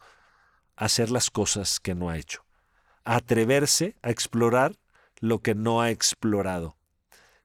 hacer 0.76 1.10
las 1.10 1.30
cosas 1.30 1.80
que 1.80 1.94
no 1.94 2.08
ha 2.08 2.18
hecho, 2.18 2.44
a 3.04 3.16
atreverse 3.16 3.96
a 4.02 4.10
explorar 4.10 4.76
lo 5.20 5.40
que 5.40 5.54
no 5.54 5.80
ha 5.80 5.90
explorado. 5.90 6.76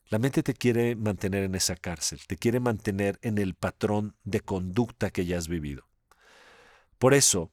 La 0.10 0.20
mente 0.20 0.42
te 0.42 0.54
quiere 0.54 0.96
mantener 0.96 1.44
en 1.44 1.56
esa 1.56 1.76
cárcel, 1.76 2.20
te 2.28 2.38
quiere 2.38 2.60
mantener 2.60 3.20
en 3.22 3.38
el 3.38 3.56
patrón 3.56 4.16
de 4.24 4.40
conducta 4.40 5.12
que 5.12 5.26
ya 5.26 5.38
has 5.38 5.48
vivido. 5.48 5.88
Por 6.98 7.14
eso, 7.14 7.52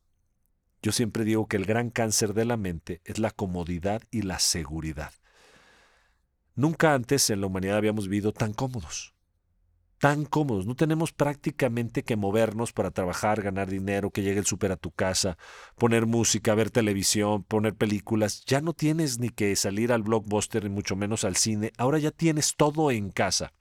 yo 0.84 0.92
siempre 0.92 1.24
digo 1.24 1.46
que 1.48 1.56
el 1.56 1.64
gran 1.64 1.88
cáncer 1.88 2.34
de 2.34 2.44
la 2.44 2.56
mente 2.56 3.00
es 3.04 3.18
la 3.18 3.30
comodidad 3.30 4.02
y 4.10 4.22
la 4.22 4.38
seguridad. 4.38 5.12
Nunca 6.54 6.92
antes 6.92 7.30
en 7.30 7.40
la 7.40 7.46
humanidad 7.46 7.78
habíamos 7.78 8.06
vivido 8.06 8.32
tan 8.32 8.52
cómodos 8.52 9.14
tan 10.04 10.26
cómodos. 10.26 10.66
No 10.66 10.74
tenemos 10.74 11.14
prácticamente 11.14 12.02
que 12.02 12.14
movernos 12.14 12.74
para 12.74 12.90
trabajar, 12.90 13.40
ganar 13.40 13.70
dinero, 13.70 14.10
que 14.10 14.20
llegue 14.20 14.38
el 14.38 14.44
súper 14.44 14.70
a 14.70 14.76
tu 14.76 14.90
casa, 14.90 15.38
poner 15.78 16.04
música, 16.04 16.54
ver 16.54 16.70
televisión, 16.70 17.42
poner 17.42 17.74
películas. 17.74 18.44
Ya 18.44 18.60
no 18.60 18.74
tienes 18.74 19.18
ni 19.18 19.30
que 19.30 19.56
salir 19.56 19.92
al 19.92 20.02
blockbuster, 20.02 20.64
ni 20.64 20.68
mucho 20.68 20.94
menos 20.94 21.24
al 21.24 21.36
cine. 21.36 21.72
Ahora 21.78 21.98
ya 21.98 22.10
tienes 22.10 22.54
todo 22.54 22.90
en 22.90 23.08
casa. 23.08 23.54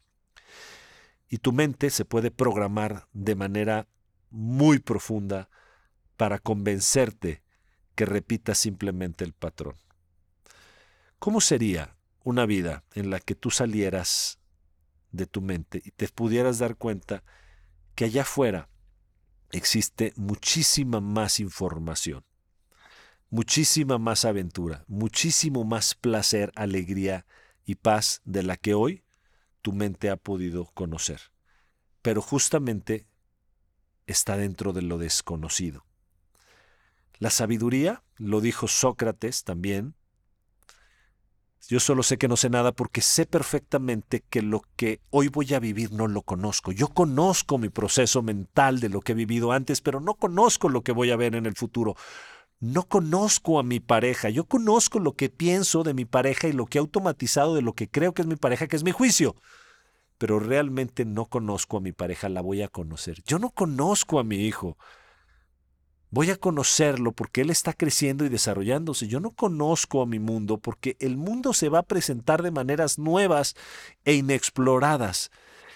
Y 1.30 1.38
tu 1.38 1.54
mente 1.54 1.90
se 1.90 2.04
puede 2.04 2.30
programar 2.30 3.08
de 3.14 3.36
manera 3.36 3.88
muy 4.30 4.80
profunda 4.80 5.50
para 6.24 6.40
convencerte 6.40 7.44
que 7.96 8.06
repitas 8.06 8.58
simplemente 8.58 9.26
el 9.26 9.34
patrón. 9.34 9.76
¿Cómo 11.20 11.42
sería 11.42 11.98
una 12.24 12.46
vida 12.46 12.86
en 12.94 13.10
la 13.10 13.20
que 13.20 13.36
tú 13.36 13.52
salieras 13.52 14.40
de 15.12 15.26
tu 15.26 15.42
mente 15.42 15.82
y 15.84 15.92
te 15.92 16.08
pudieras 16.08 16.60
dar 16.60 16.78
cuenta 16.78 17.26
que 17.94 18.06
allá 18.06 18.22
afuera 18.22 18.70
existe 19.52 20.14
muchísima 20.16 21.02
más 21.02 21.42
información, 21.42 22.24
muchísima 23.30 23.98
más 23.98 24.24
aventura, 24.24 24.86
muchísimo 24.88 25.66
más 25.66 25.94
placer, 25.94 26.54
alegría 26.56 27.26
y 27.66 27.76
paz 27.76 28.22
de 28.24 28.44
la 28.44 28.56
que 28.56 28.76
hoy 28.76 29.04
tu 29.62 29.74
mente 29.74 30.10
ha 30.10 30.16
podido 30.16 30.68
conocer. 30.74 31.20
Pero 32.02 32.22
justamente 32.22 33.08
está 34.08 34.38
dentro 34.38 34.72
de 34.72 34.84
lo 34.84 34.98
desconocido. 34.98 35.84
La 37.24 37.30
sabiduría, 37.30 38.04
lo 38.18 38.42
dijo 38.42 38.68
Sócrates 38.68 39.46
también, 39.46 39.96
yo 41.70 41.80
solo 41.80 42.04
sé 42.04 42.18
que 42.18 42.28
no 42.28 42.36
sé 42.36 42.50
nada 42.50 42.74
porque 42.74 43.00
sé 43.00 43.26
perfectamente 43.26 44.26
que 44.30 44.42
lo 44.42 44.62
que 44.76 45.00
hoy 45.10 45.30
voy 45.30 45.54
a 45.54 45.62
vivir 45.62 45.94
no 45.94 46.10
lo 46.10 46.24
conozco. 46.24 46.74
Yo 46.74 46.90
conozco 46.90 47.58
mi 47.58 47.70
proceso 47.70 48.22
mental 48.24 48.82
de 48.82 48.90
lo 48.90 49.00
que 49.00 49.14
he 49.14 49.16
vivido 49.16 49.54
antes, 49.54 49.80
pero 49.80 50.02
no 50.02 50.16
conozco 50.16 50.68
lo 50.68 50.82
que 50.82 50.92
voy 50.92 51.12
a 51.12 51.16
ver 51.16 51.36
en 51.36 51.46
el 51.46 51.56
futuro. 51.56 51.96
No 52.60 52.84
conozco 52.84 53.58
a 53.58 53.64
mi 53.64 53.80
pareja. 53.80 54.30
Yo 54.30 54.44
conozco 54.44 55.00
lo 55.00 55.14
que 55.14 55.30
pienso 55.30 55.84
de 55.84 55.94
mi 55.94 56.04
pareja 56.04 56.50
y 56.50 56.52
lo 56.52 56.66
que 56.66 56.78
he 56.78 56.82
automatizado 56.82 57.56
de 57.56 57.62
lo 57.62 57.72
que 57.72 57.90
creo 57.90 58.14
que 58.14 58.24
es 58.24 58.28
mi 58.28 58.36
pareja, 58.36 58.68
que 58.68 58.76
es 58.76 58.84
mi 58.84 58.92
juicio. 58.92 59.38
Pero 60.18 60.42
realmente 60.42 61.06
no 61.06 61.28
conozco 61.28 61.78
a 61.78 61.80
mi 61.80 61.94
pareja, 61.94 62.28
la 62.28 62.42
voy 62.42 62.64
a 62.64 62.68
conocer. 62.68 63.24
Yo 63.24 63.40
no 63.40 63.50
conozco 63.50 64.20
a 64.20 64.26
mi 64.26 64.46
hijo. 64.46 64.78
Voy 66.16 66.30
a 66.30 66.38
conocerlo 66.38 67.12
porque 67.12 67.42
Él 67.42 67.50
está 67.50 67.74
creciendo 67.74 68.24
y 68.24 68.30
desarrollándose. 68.30 69.08
Yo 69.08 69.20
no 69.20 69.32
conozco 69.32 70.00
a 70.00 70.06
mi 70.06 70.20
mundo 70.20 70.60
porque 70.60 70.96
el 71.00 71.18
mundo 71.18 71.54
se 71.54 71.70
va 71.70 71.80
a 71.80 71.88
presentar 71.88 72.44
de 72.44 72.52
maneras 72.52 73.00
nuevas 73.00 73.56
e 74.06 74.14
inexploradas. 74.14 75.32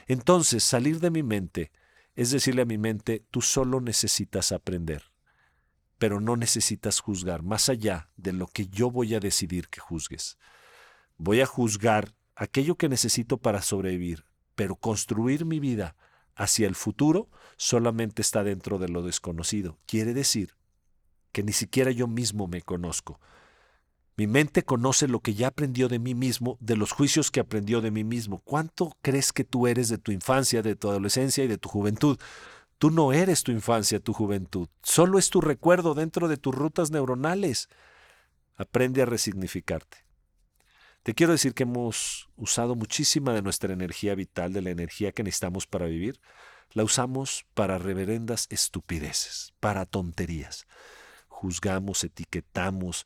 Entonces, 0.06 0.64
salir 0.64 1.00
de 1.00 1.10
mi 1.10 1.24
mente 1.24 1.72
es 2.16 2.30
decirle 2.30 2.62
a 2.62 2.66
mi 2.66 2.78
mente, 2.78 3.26
tú 3.32 3.42
solo 3.42 3.82
necesitas 3.82 4.52
aprender. 4.52 5.06
pero 5.98 6.22
no 6.22 6.36
necesitas 6.38 7.00
juzgar 7.00 7.42
más 7.42 7.70
allá 7.70 8.10
de 8.18 8.34
lo 8.34 8.48
que 8.48 8.68
yo 8.68 8.92
voy 8.92 9.16
a 9.16 9.20
decidir 9.20 9.68
que 9.70 9.80
juzgues. 9.80 10.38
Voy 11.18 11.42
a 11.42 11.46
juzgar 11.48 12.14
aquello 12.36 12.76
que 12.76 12.90
necesito 12.90 13.38
para 13.38 13.62
sobrevivir, 13.62 14.26
pero 14.56 14.76
construir 14.76 15.46
mi 15.46 15.60
vida 15.60 15.96
hacia 16.38 16.68
el 16.68 16.76
futuro 16.76 17.28
solamente 17.58 18.22
está 18.22 18.44
dentro 18.44 18.78
de 18.78 18.88
lo 18.88 19.02
desconocido. 19.02 19.78
Quiere 19.86 20.14
decir 20.14 20.54
que 21.32 21.44
ni 21.44 21.52
siquiera 21.52 21.92
yo 21.92 22.08
mismo 22.08 22.48
me 22.48 22.62
conozco. 22.62 23.20
Mi 24.16 24.26
mente 24.26 24.64
conoce 24.64 25.08
lo 25.08 25.20
que 25.20 25.34
ya 25.36 25.48
aprendió 25.48 25.90
de 25.90 26.00
mí 26.00 26.16
mismo, 26.16 26.58
de 26.60 26.76
los 26.76 26.92
juicios 26.92 27.30
que 27.30 27.40
aprendió 27.40 27.82
de 27.82 27.92
mí 27.92 28.04
mismo. 28.04 28.40
¿Cuánto 28.40 28.96
crees 29.02 29.32
que 29.32 29.44
tú 29.44 29.68
eres 29.68 29.90
de 29.90 29.98
tu 29.98 30.12
infancia, 30.12 30.62
de 30.62 30.76
tu 30.76 30.90
adolescencia 30.90 31.44
y 31.44 31.48
de 31.48 31.58
tu 31.58 31.70
juventud? 31.70 32.18
Tú 32.80 32.90
no 32.90 33.14
eres 33.14 33.44
tu 33.44 33.52
infancia, 33.52 34.00
tu 34.00 34.14
juventud. 34.14 34.70
Solo 34.82 35.20
es 35.20 35.30
tu 35.30 35.42
recuerdo 35.42 35.94
dentro 35.94 36.28
de 36.28 36.38
tus 36.38 36.54
rutas 36.54 36.90
neuronales. 36.90 37.70
Aprende 38.56 39.04
a 39.04 39.06
resignificarte. 39.06 40.07
Te 41.08 41.14
quiero 41.14 41.32
decir 41.32 41.54
que 41.54 41.64
hemos 41.64 42.28
usado 42.36 42.76
muchísima 42.76 43.34
de 43.34 43.42
nuestra 43.42 43.72
energía 43.72 44.14
vital, 44.14 44.52
de 44.52 44.62
la 44.62 44.72
energía 44.72 45.14
que 45.14 45.24
necesitamos 45.24 45.66
para 45.66 45.86
vivir, 45.86 46.20
la 46.74 46.84
usamos 46.84 47.46
para 47.54 47.78
reverendas 47.78 48.46
estupideces, 48.50 49.54
para 49.62 49.86
tonterías. 49.86 50.68
Juzgamos, 51.30 52.04
etiquetamos, 52.04 53.06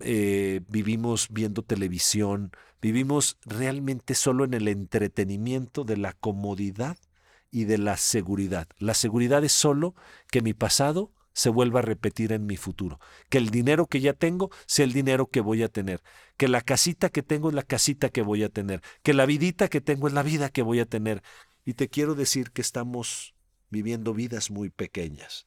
eh, 0.00 0.62
vivimos 0.66 1.28
viendo 1.30 1.62
televisión, 1.62 2.52
vivimos 2.80 3.36
realmente 3.44 4.14
solo 4.14 4.46
en 4.46 4.54
el 4.54 4.66
entretenimiento 4.66 5.84
de 5.84 5.98
la 5.98 6.14
comodidad 6.14 6.96
y 7.50 7.64
de 7.64 7.76
la 7.76 7.98
seguridad. 7.98 8.66
La 8.78 8.94
seguridad 8.94 9.44
es 9.44 9.52
solo 9.52 9.94
que 10.30 10.40
mi 10.40 10.54
pasado 10.54 11.12
se 11.32 11.50
vuelva 11.50 11.80
a 11.80 11.82
repetir 11.82 12.32
en 12.32 12.46
mi 12.46 12.56
futuro, 12.56 13.00
que 13.28 13.38
el 13.38 13.50
dinero 13.50 13.86
que 13.86 14.00
ya 14.00 14.12
tengo 14.12 14.50
sea 14.66 14.84
el 14.84 14.92
dinero 14.92 15.28
que 15.28 15.40
voy 15.40 15.62
a 15.62 15.68
tener, 15.68 16.02
que 16.36 16.48
la 16.48 16.60
casita 16.60 17.08
que 17.08 17.22
tengo 17.22 17.48
es 17.48 17.54
la 17.54 17.62
casita 17.62 18.08
que 18.08 18.22
voy 18.22 18.42
a 18.42 18.48
tener, 18.48 18.82
que 19.02 19.14
la 19.14 19.26
vidita 19.26 19.68
que 19.68 19.80
tengo 19.80 20.08
es 20.08 20.14
la 20.14 20.22
vida 20.22 20.48
que 20.48 20.62
voy 20.62 20.80
a 20.80 20.86
tener. 20.86 21.22
Y 21.64 21.74
te 21.74 21.88
quiero 21.88 22.14
decir 22.14 22.50
que 22.50 22.62
estamos 22.62 23.34
viviendo 23.70 24.12
vidas 24.14 24.50
muy 24.50 24.70
pequeñas 24.70 25.46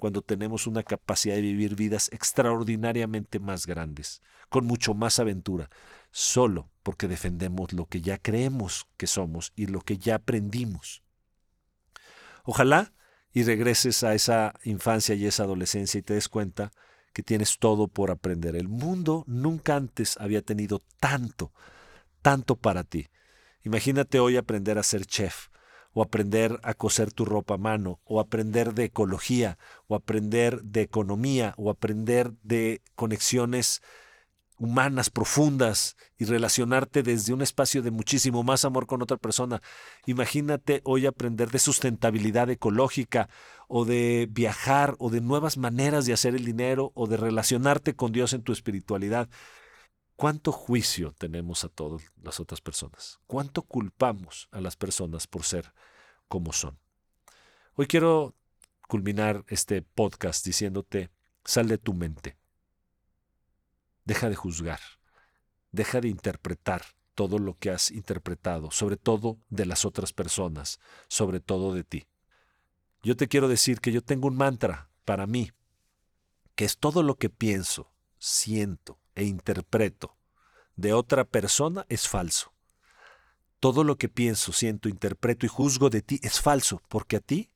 cuando 0.00 0.22
tenemos 0.22 0.66
una 0.66 0.82
capacidad 0.82 1.34
de 1.36 1.42
vivir 1.42 1.76
vidas 1.76 2.08
extraordinariamente 2.10 3.38
más 3.38 3.66
grandes, 3.66 4.22
con 4.48 4.64
mucho 4.64 4.94
más 4.94 5.18
aventura, 5.18 5.68
solo 6.10 6.70
porque 6.82 7.06
defendemos 7.06 7.72
lo 7.74 7.84
que 7.86 8.00
ya 8.00 8.16
creemos 8.16 8.86
que 8.96 9.06
somos 9.06 9.52
y 9.54 9.66
lo 9.66 9.82
que 9.82 9.98
ya 9.98 10.16
aprendimos. 10.16 11.02
Ojalá 12.44 12.92
y 13.32 13.44
regreses 13.44 14.02
a 14.02 14.14
esa 14.14 14.54
infancia 14.64 15.14
y 15.14 15.26
esa 15.26 15.44
adolescencia 15.44 15.98
y 15.98 16.02
te 16.02 16.14
des 16.14 16.28
cuenta 16.28 16.72
que 17.12 17.22
tienes 17.22 17.58
todo 17.58 17.88
por 17.88 18.10
aprender. 18.10 18.56
El 18.56 18.68
mundo 18.68 19.24
nunca 19.26 19.76
antes 19.76 20.16
había 20.18 20.42
tenido 20.42 20.80
tanto, 20.98 21.52
tanto 22.22 22.56
para 22.56 22.84
ti. 22.84 23.08
Imagínate 23.62 24.20
hoy 24.20 24.36
aprender 24.36 24.78
a 24.78 24.82
ser 24.82 25.06
chef 25.06 25.48
o 25.92 26.02
aprender 26.02 26.60
a 26.62 26.74
coser 26.74 27.12
tu 27.12 27.24
ropa 27.24 27.54
a 27.54 27.58
mano, 27.58 28.00
o 28.04 28.20
aprender 28.20 28.74
de 28.74 28.84
ecología, 28.84 29.58
o 29.88 29.96
aprender 29.96 30.62
de 30.62 30.82
economía, 30.82 31.54
o 31.56 31.70
aprender 31.70 32.32
de 32.42 32.80
conexiones 32.94 33.82
humanas 34.60 35.08
profundas 35.08 35.96
y 36.18 36.26
relacionarte 36.26 37.02
desde 37.02 37.32
un 37.32 37.40
espacio 37.40 37.80
de 37.80 37.90
muchísimo 37.90 38.42
más 38.42 38.66
amor 38.66 38.86
con 38.86 39.00
otra 39.00 39.16
persona. 39.16 39.62
Imagínate 40.04 40.82
hoy 40.84 41.06
aprender 41.06 41.50
de 41.50 41.58
sustentabilidad 41.58 42.50
ecológica 42.50 43.30
o 43.68 43.86
de 43.86 44.28
viajar 44.30 44.96
o 44.98 45.08
de 45.08 45.22
nuevas 45.22 45.56
maneras 45.56 46.04
de 46.04 46.12
hacer 46.12 46.34
el 46.34 46.44
dinero 46.44 46.92
o 46.94 47.06
de 47.06 47.16
relacionarte 47.16 47.96
con 47.96 48.12
Dios 48.12 48.34
en 48.34 48.42
tu 48.42 48.52
espiritualidad. 48.52 49.30
¿Cuánto 50.14 50.52
juicio 50.52 51.14
tenemos 51.16 51.64
a 51.64 51.70
todas 51.70 52.02
las 52.22 52.38
otras 52.38 52.60
personas? 52.60 53.18
¿Cuánto 53.26 53.62
culpamos 53.62 54.48
a 54.52 54.60
las 54.60 54.76
personas 54.76 55.26
por 55.26 55.44
ser 55.44 55.72
como 56.28 56.52
son? 56.52 56.78
Hoy 57.76 57.86
quiero 57.86 58.34
culminar 58.88 59.42
este 59.48 59.80
podcast 59.80 60.44
diciéndote, 60.44 61.08
sal 61.46 61.66
de 61.66 61.78
tu 61.78 61.94
mente. 61.94 62.39
Deja 64.04 64.28
de 64.28 64.36
juzgar. 64.36 64.80
Deja 65.72 66.00
de 66.00 66.08
interpretar 66.08 66.82
todo 67.14 67.38
lo 67.38 67.58
que 67.58 67.70
has 67.70 67.90
interpretado, 67.90 68.70
sobre 68.70 68.96
todo 68.96 69.38
de 69.48 69.66
las 69.66 69.84
otras 69.84 70.12
personas, 70.12 70.80
sobre 71.08 71.40
todo 71.40 71.74
de 71.74 71.84
ti. 71.84 72.06
Yo 73.02 73.16
te 73.16 73.28
quiero 73.28 73.48
decir 73.48 73.80
que 73.80 73.92
yo 73.92 74.02
tengo 74.02 74.28
un 74.28 74.36
mantra 74.36 74.90
para 75.04 75.26
mí, 75.26 75.50
que 76.54 76.64
es 76.64 76.78
todo 76.78 77.02
lo 77.02 77.16
que 77.16 77.30
pienso, 77.30 77.92
siento, 78.18 78.98
e 79.14 79.24
interpreto 79.24 80.16
de 80.80 80.94
otra 80.94 81.24
persona 81.24 81.84
es 81.88 82.08
falso. 82.08 82.54
Todo 83.58 83.84
lo 83.84 83.96
que 83.96 84.08
pienso, 84.08 84.52
siento, 84.52 84.88
interpreto 84.88 85.44
y 85.44 85.48
juzgo 85.50 85.90
de 85.90 86.00
ti 86.00 86.18
es 86.22 86.40
falso, 86.40 86.80
porque 86.88 87.16
a 87.16 87.20
ti 87.20 87.50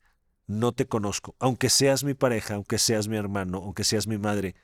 no 0.47 0.73
te 0.73 0.87
conozco. 0.87 1.35
Aunque 1.39 1.71
seas 1.71 2.05
mi 2.05 2.13
pareja, 2.13 2.55
aunque 2.55 2.77
seas 2.77 3.09
mi 3.09 3.17
hermano, 3.17 3.59
aunque 3.59 3.85
seas 3.85 4.07
mi 4.07 4.19
madre, 4.19 4.55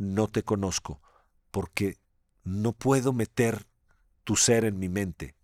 no 0.00 0.28
te 0.28 0.42
conozco, 0.42 1.02
porque 1.50 1.98
no 2.42 2.72
puedo 2.72 3.12
meter 3.12 3.66
tu 4.24 4.34
ser 4.34 4.64
en 4.64 4.78
mi 4.78 4.88
mente. 4.88 5.34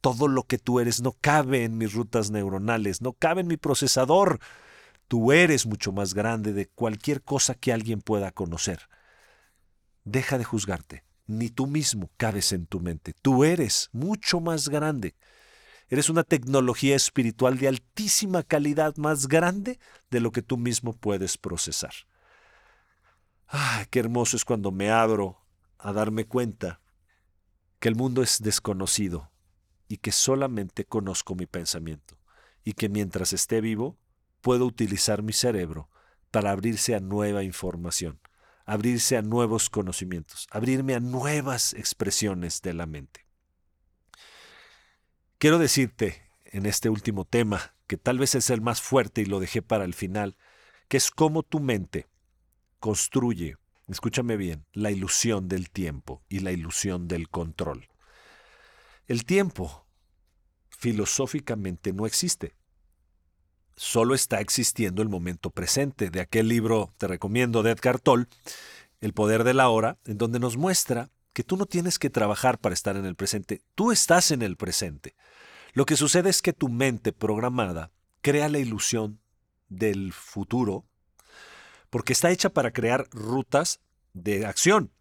Todo 0.00 0.26
lo 0.26 0.42
que 0.42 0.58
tú 0.58 0.80
eres 0.80 1.00
no 1.00 1.12
cabe 1.12 1.62
en 1.62 1.78
mis 1.78 1.92
rutas 1.92 2.32
neuronales, 2.32 3.02
no 3.02 3.12
cabe 3.12 3.42
en 3.42 3.46
mi 3.46 3.56
procesador. 3.56 4.40
Tú 5.06 5.30
eres 5.30 5.64
mucho 5.64 5.92
más 5.92 6.12
grande 6.12 6.52
de 6.52 6.66
cualquier 6.66 7.22
cosa 7.22 7.54
que 7.54 7.72
alguien 7.72 8.00
pueda 8.00 8.32
conocer. 8.32 8.88
Deja 10.02 10.38
de 10.38 10.44
juzgarte. 10.44 11.04
Ni 11.28 11.48
tú 11.48 11.68
mismo 11.68 12.10
cabes 12.16 12.50
en 12.50 12.66
tu 12.66 12.80
mente. 12.80 13.14
Tú 13.22 13.44
eres 13.44 13.90
mucho 13.92 14.40
más 14.40 14.68
grande. 14.68 15.14
Eres 15.88 16.08
una 16.08 16.24
tecnología 16.24 16.96
espiritual 16.96 17.58
de 17.58 17.68
altísima 17.68 18.42
calidad, 18.42 18.96
más 18.96 19.28
grande 19.28 19.78
de 20.10 20.18
lo 20.18 20.32
que 20.32 20.42
tú 20.42 20.56
mismo 20.56 20.94
puedes 20.94 21.38
procesar. 21.38 21.92
Qué 23.90 23.98
hermoso 23.98 24.36
es 24.36 24.44
cuando 24.44 24.70
me 24.70 24.90
abro 24.90 25.40
a 25.78 25.92
darme 25.92 26.26
cuenta 26.26 26.80
que 27.78 27.88
el 27.88 27.96
mundo 27.96 28.22
es 28.22 28.40
desconocido 28.40 29.30
y 29.88 29.96
que 29.96 30.12
solamente 30.12 30.84
conozco 30.84 31.34
mi 31.34 31.46
pensamiento 31.46 32.18
y 32.62 32.74
que 32.74 32.88
mientras 32.88 33.32
esté 33.32 33.60
vivo 33.60 33.98
puedo 34.40 34.66
utilizar 34.66 35.22
mi 35.22 35.32
cerebro 35.32 35.88
para 36.30 36.52
abrirse 36.52 36.94
a 36.94 37.00
nueva 37.00 37.42
información 37.42 38.20
abrirse 38.70 39.16
a 39.16 39.22
nuevos 39.22 39.68
conocimientos, 39.68 40.46
abrirme 40.48 40.94
a 40.94 41.00
nuevas 41.00 41.74
expresiones 41.74 42.62
de 42.62 42.72
la 42.72 42.86
mente. 42.86 43.26
Quiero 45.38 45.58
decirte 45.58 46.22
en 46.44 46.66
este 46.66 46.88
último 46.88 47.24
tema, 47.24 47.74
que 47.88 47.96
tal 47.96 48.20
vez 48.20 48.36
es 48.36 48.48
el 48.50 48.60
más 48.60 48.80
fuerte 48.80 49.22
y 49.22 49.24
lo 49.24 49.40
dejé 49.40 49.60
para 49.60 49.84
el 49.84 49.92
final, 49.92 50.36
que 50.86 50.96
es 50.98 51.10
cómo 51.10 51.42
tu 51.42 51.58
mente 51.58 52.06
construye, 52.80 53.56
escúchame 53.88 54.36
bien, 54.36 54.66
la 54.72 54.90
ilusión 54.90 55.48
del 55.48 55.70
tiempo 55.70 56.22
y 56.28 56.40
la 56.40 56.52
ilusión 56.52 57.06
del 57.06 57.28
control. 57.28 57.88
El 59.06 59.24
tiempo 59.24 59.86
filosóficamente 60.70 61.92
no 61.92 62.06
existe 62.06 62.56
solo 63.80 64.14
está 64.14 64.40
existiendo 64.40 65.00
el 65.00 65.08
momento 65.08 65.48
presente. 65.48 66.10
De 66.10 66.20
aquel 66.20 66.48
libro, 66.48 66.92
te 66.98 67.08
recomiendo, 67.08 67.62
de 67.62 67.70
Edgar 67.70 67.98
Toll, 67.98 68.28
El 69.00 69.14
poder 69.14 69.42
de 69.42 69.54
la 69.54 69.70
hora, 69.70 69.96
en 70.04 70.18
donde 70.18 70.38
nos 70.38 70.58
muestra 70.58 71.08
que 71.32 71.44
tú 71.44 71.56
no 71.56 71.64
tienes 71.64 71.98
que 71.98 72.10
trabajar 72.10 72.58
para 72.58 72.74
estar 72.74 72.98
en 72.98 73.06
el 73.06 73.16
presente, 73.16 73.62
tú 73.74 73.90
estás 73.90 74.32
en 74.32 74.42
el 74.42 74.58
presente. 74.58 75.14
Lo 75.72 75.86
que 75.86 75.96
sucede 75.96 76.28
es 76.28 76.42
que 76.42 76.52
tu 76.52 76.68
mente 76.68 77.14
programada 77.14 77.90
crea 78.20 78.50
la 78.50 78.58
ilusión 78.58 79.18
del 79.70 80.12
futuro 80.12 80.84
porque 81.90 82.12
está 82.12 82.30
hecha 82.30 82.50
para 82.50 82.72
crear 82.72 83.08
rutas 83.10 83.80
de 84.12 84.46
acción. 84.46 84.92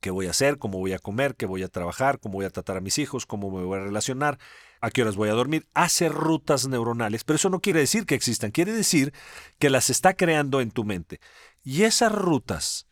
Qué 0.00 0.10
voy 0.10 0.26
a 0.26 0.30
hacer, 0.30 0.58
cómo 0.58 0.78
voy 0.78 0.92
a 0.92 0.98
comer, 0.98 1.34
qué 1.34 1.46
voy 1.46 1.62
a 1.62 1.68
trabajar, 1.68 2.18
cómo 2.18 2.34
voy 2.34 2.44
a 2.44 2.50
tratar 2.50 2.76
a 2.76 2.82
mis 2.82 2.98
hijos, 2.98 3.24
cómo 3.24 3.50
me 3.50 3.64
voy 3.64 3.78
a 3.78 3.84
relacionar, 3.84 4.38
a 4.80 4.90
qué 4.90 5.00
horas 5.00 5.16
voy 5.16 5.30
a 5.30 5.34
dormir, 5.34 5.66
hace 5.72 6.10
rutas 6.10 6.66
neuronales, 6.68 7.24
pero 7.24 7.36
eso 7.36 7.48
no 7.48 7.60
quiere 7.60 7.80
decir 7.80 8.04
que 8.04 8.14
existan, 8.14 8.50
quiere 8.50 8.72
decir 8.72 9.14
que 9.58 9.70
las 9.70 9.88
está 9.88 10.12
creando 10.14 10.60
en 10.60 10.72
tu 10.72 10.84
mente. 10.84 11.20
Y 11.62 11.84
esas 11.84 12.12
rutas, 12.12 12.86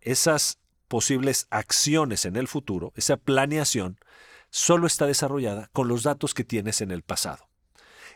esas 0.00 0.60
posibles 0.86 1.48
acciones 1.50 2.24
en 2.24 2.36
el 2.36 2.46
futuro, 2.46 2.92
esa 2.94 3.16
planeación, 3.16 3.98
solo 4.50 4.86
está 4.86 5.06
desarrollada 5.06 5.68
con 5.72 5.88
los 5.88 6.04
datos 6.04 6.34
que 6.34 6.44
tienes 6.44 6.80
en 6.80 6.92
el 6.92 7.02
pasado. 7.02 7.48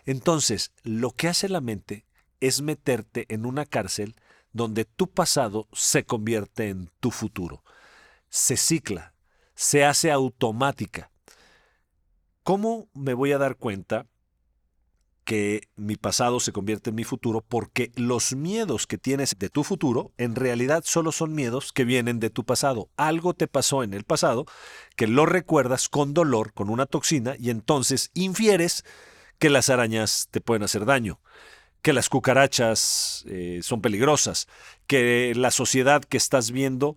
Entonces, 0.04 0.72
lo 0.82 1.10
que 1.12 1.28
hace 1.28 1.48
la 1.48 1.60
mente 1.60 2.06
es 2.46 2.62
meterte 2.62 3.26
en 3.28 3.46
una 3.46 3.66
cárcel 3.66 4.14
donde 4.52 4.84
tu 4.84 5.08
pasado 5.08 5.68
se 5.72 6.04
convierte 6.04 6.68
en 6.68 6.90
tu 7.00 7.10
futuro 7.10 7.62
se 8.34 8.56
cicla, 8.56 9.14
se 9.54 9.84
hace 9.84 10.10
automática. 10.10 11.12
¿Cómo 12.42 12.88
me 12.92 13.14
voy 13.14 13.30
a 13.30 13.38
dar 13.38 13.54
cuenta 13.54 14.08
que 15.22 15.68
mi 15.76 15.94
pasado 15.94 16.40
se 16.40 16.50
convierte 16.50 16.90
en 16.90 16.96
mi 16.96 17.04
futuro 17.04 17.42
porque 17.46 17.92
los 17.94 18.34
miedos 18.34 18.88
que 18.88 18.98
tienes 18.98 19.36
de 19.38 19.50
tu 19.50 19.62
futuro 19.62 20.10
en 20.18 20.34
realidad 20.34 20.82
solo 20.84 21.12
son 21.12 21.32
miedos 21.32 21.72
que 21.72 21.84
vienen 21.84 22.18
de 22.18 22.28
tu 22.28 22.44
pasado. 22.44 22.90
Algo 22.96 23.34
te 23.34 23.46
pasó 23.46 23.84
en 23.84 23.94
el 23.94 24.02
pasado 24.02 24.46
que 24.96 25.06
lo 25.06 25.24
recuerdas 25.24 25.88
con 25.88 26.12
dolor, 26.12 26.52
con 26.54 26.70
una 26.70 26.86
toxina, 26.86 27.36
y 27.38 27.50
entonces 27.50 28.10
infieres 28.14 28.84
que 29.38 29.48
las 29.48 29.70
arañas 29.70 30.26
te 30.32 30.40
pueden 30.40 30.64
hacer 30.64 30.86
daño, 30.86 31.20
que 31.84 31.92
las 31.92 32.08
cucarachas 32.08 33.26
eh, 33.28 33.60
son 33.62 33.82
peligrosas, 33.82 34.48
que 34.86 35.34
la 35.36 35.50
sociedad 35.50 36.02
que 36.02 36.16
estás 36.16 36.50
viendo 36.50 36.96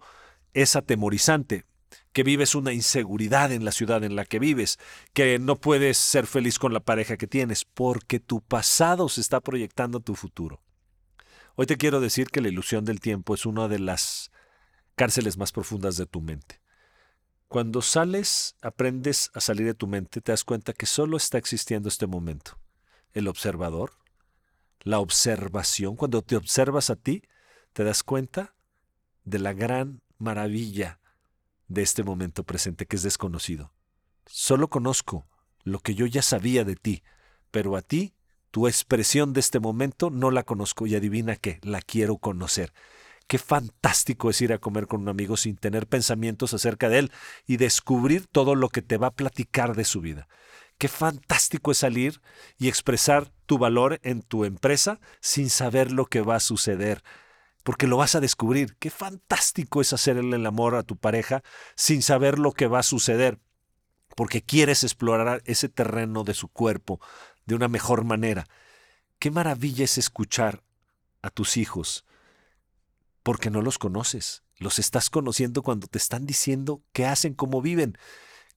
es 0.53 0.77
atemorizante 0.77 1.65
que 2.13 2.23
vives 2.23 2.55
una 2.55 2.71
inseguridad 2.71 3.51
en 3.51 3.65
la 3.65 3.73
ciudad 3.73 4.03
en 4.05 4.15
la 4.15 4.23
que 4.23 4.39
vives, 4.39 4.79
que 5.13 5.39
no 5.39 5.57
puedes 5.57 5.97
ser 5.97 6.25
feliz 6.25 6.57
con 6.57 6.73
la 6.73 6.79
pareja 6.79 7.17
que 7.17 7.27
tienes, 7.27 7.65
porque 7.65 8.19
tu 8.19 8.41
pasado 8.41 9.09
se 9.09 9.21
está 9.21 9.41
proyectando 9.41 9.97
a 9.97 10.01
tu 10.01 10.15
futuro. 10.15 10.61
Hoy 11.55 11.65
te 11.65 11.77
quiero 11.77 11.99
decir 11.99 12.29
que 12.29 12.41
la 12.41 12.47
ilusión 12.47 12.85
del 12.85 13.01
tiempo 13.01 13.35
es 13.35 13.45
una 13.45 13.67
de 13.67 13.79
las 13.79 14.31
cárceles 14.95 15.37
más 15.37 15.51
profundas 15.51 15.97
de 15.97 16.05
tu 16.05 16.21
mente. 16.21 16.61
Cuando 17.49 17.81
sales, 17.81 18.55
aprendes 18.61 19.31
a 19.33 19.41
salir 19.41 19.67
de 19.67 19.73
tu 19.73 19.85
mente, 19.85 20.21
te 20.21 20.31
das 20.31 20.45
cuenta 20.45 20.73
que 20.73 20.85
solo 20.85 21.17
está 21.17 21.37
existiendo 21.37 21.89
este 21.89 22.07
momento. 22.07 22.57
El 23.13 23.27
observador, 23.27 23.91
la 24.83 24.99
observación, 24.99 25.95
cuando 25.95 26.21
te 26.21 26.35
observas 26.35 26.89
a 26.89 26.95
ti, 26.95 27.23
te 27.73 27.83
das 27.83 28.03
cuenta 28.03 28.55
de 29.23 29.39
la 29.39 29.53
gran 29.53 30.01
maravilla 30.17 30.99
de 31.67 31.81
este 31.81 32.03
momento 32.03 32.43
presente 32.43 32.85
que 32.85 32.95
es 32.95 33.03
desconocido. 33.03 33.73
Solo 34.25 34.69
conozco 34.69 35.27
lo 35.63 35.79
que 35.79 35.95
yo 35.95 36.05
ya 36.05 36.21
sabía 36.21 36.63
de 36.63 36.75
ti, 36.75 37.03
pero 37.51 37.75
a 37.75 37.81
ti, 37.81 38.13
tu 38.51 38.67
expresión 38.67 39.33
de 39.33 39.41
este 39.41 39.59
momento 39.59 40.09
no 40.09 40.31
la 40.31 40.43
conozco 40.43 40.87
y 40.87 40.95
adivina 40.95 41.35
qué, 41.35 41.59
la 41.61 41.81
quiero 41.81 42.17
conocer. 42.17 42.73
Qué 43.27 43.37
fantástico 43.37 44.29
es 44.29 44.41
ir 44.41 44.53
a 44.53 44.57
comer 44.57 44.87
con 44.87 45.01
un 45.01 45.09
amigo 45.09 45.35
sin 45.35 45.57
tener 45.57 45.87
pensamientos 45.87 46.53
acerca 46.53 46.87
de 46.87 46.99
él 46.99 47.11
y 47.45 47.57
descubrir 47.57 48.25
todo 48.27 48.55
lo 48.55 48.69
que 48.69 48.81
te 48.81 48.97
va 48.97 49.07
a 49.07 49.15
platicar 49.15 49.75
de 49.75 49.83
su 49.83 49.99
vida. 49.99 50.29
Qué 50.77 50.87
fantástico 50.87 51.71
es 51.71 51.79
salir 51.79 52.21
y 52.57 52.67
expresar 52.67 53.31
tu 53.45 53.57
valor 53.57 53.99
en 54.03 54.21
tu 54.21 54.45
empresa 54.45 54.99
sin 55.19 55.49
saber 55.49 55.91
lo 55.91 56.05
que 56.05 56.21
va 56.21 56.35
a 56.35 56.39
suceder 56.39 57.03
porque 57.67 57.85
lo 57.85 57.97
vas 57.97 58.15
a 58.15 58.21
descubrir. 58.21 58.77
Qué 58.79 58.89
fantástico 58.89 59.81
es 59.81 59.91
hacerle 59.91 60.37
el 60.37 60.45
amor 60.45 60.75
a 60.75 60.83
tu 60.83 60.95
pareja 60.95 61.43
sin 61.75 62.01
saber 62.01 62.39
lo 62.39 62.53
que 62.53 62.65
va 62.65 62.79
a 62.79 62.83
suceder, 62.83 63.41
porque 64.15 64.41
quieres 64.41 64.85
explorar 64.85 65.41
ese 65.43 65.67
terreno 65.67 66.23
de 66.23 66.33
su 66.33 66.47
cuerpo 66.47 67.01
de 67.45 67.55
una 67.55 67.67
mejor 67.67 68.05
manera. 68.05 68.47
Qué 69.19 69.31
maravilla 69.31 69.83
es 69.83 69.97
escuchar 69.97 70.63
a 71.21 71.29
tus 71.29 71.57
hijos, 71.57 72.05
porque 73.21 73.49
no 73.49 73.61
los 73.61 73.77
conoces, 73.77 74.43
los 74.59 74.79
estás 74.79 75.09
conociendo 75.09 75.61
cuando 75.61 75.87
te 75.87 75.97
están 75.97 76.25
diciendo 76.25 76.81
qué 76.93 77.05
hacen, 77.05 77.33
cómo 77.33 77.61
viven. 77.61 77.97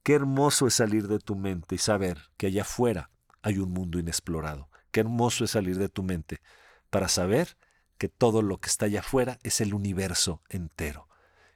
Qué 0.02 0.14
hermoso 0.14 0.66
es 0.66 0.74
salir 0.74 1.08
de 1.08 1.18
tu 1.18 1.36
mente 1.36 1.74
y 1.74 1.78
saber 1.78 2.30
que 2.36 2.46
allá 2.46 2.62
afuera 2.62 3.10
hay 3.42 3.58
un 3.58 3.70
mundo 3.70 3.98
inexplorado. 3.98 4.68
Qué 4.90 5.00
hermoso 5.00 5.44
es 5.44 5.50
salir 5.52 5.78
de 5.78 5.88
tu 5.88 6.02
mente 6.02 6.40
para 6.88 7.08
saber 7.08 7.56
que 7.98 8.08
todo 8.08 8.40
lo 8.40 8.58
que 8.58 8.68
está 8.68 8.86
allá 8.86 9.00
afuera 9.00 9.38
es 9.42 9.60
el 9.60 9.74
universo 9.74 10.42
entero 10.48 11.06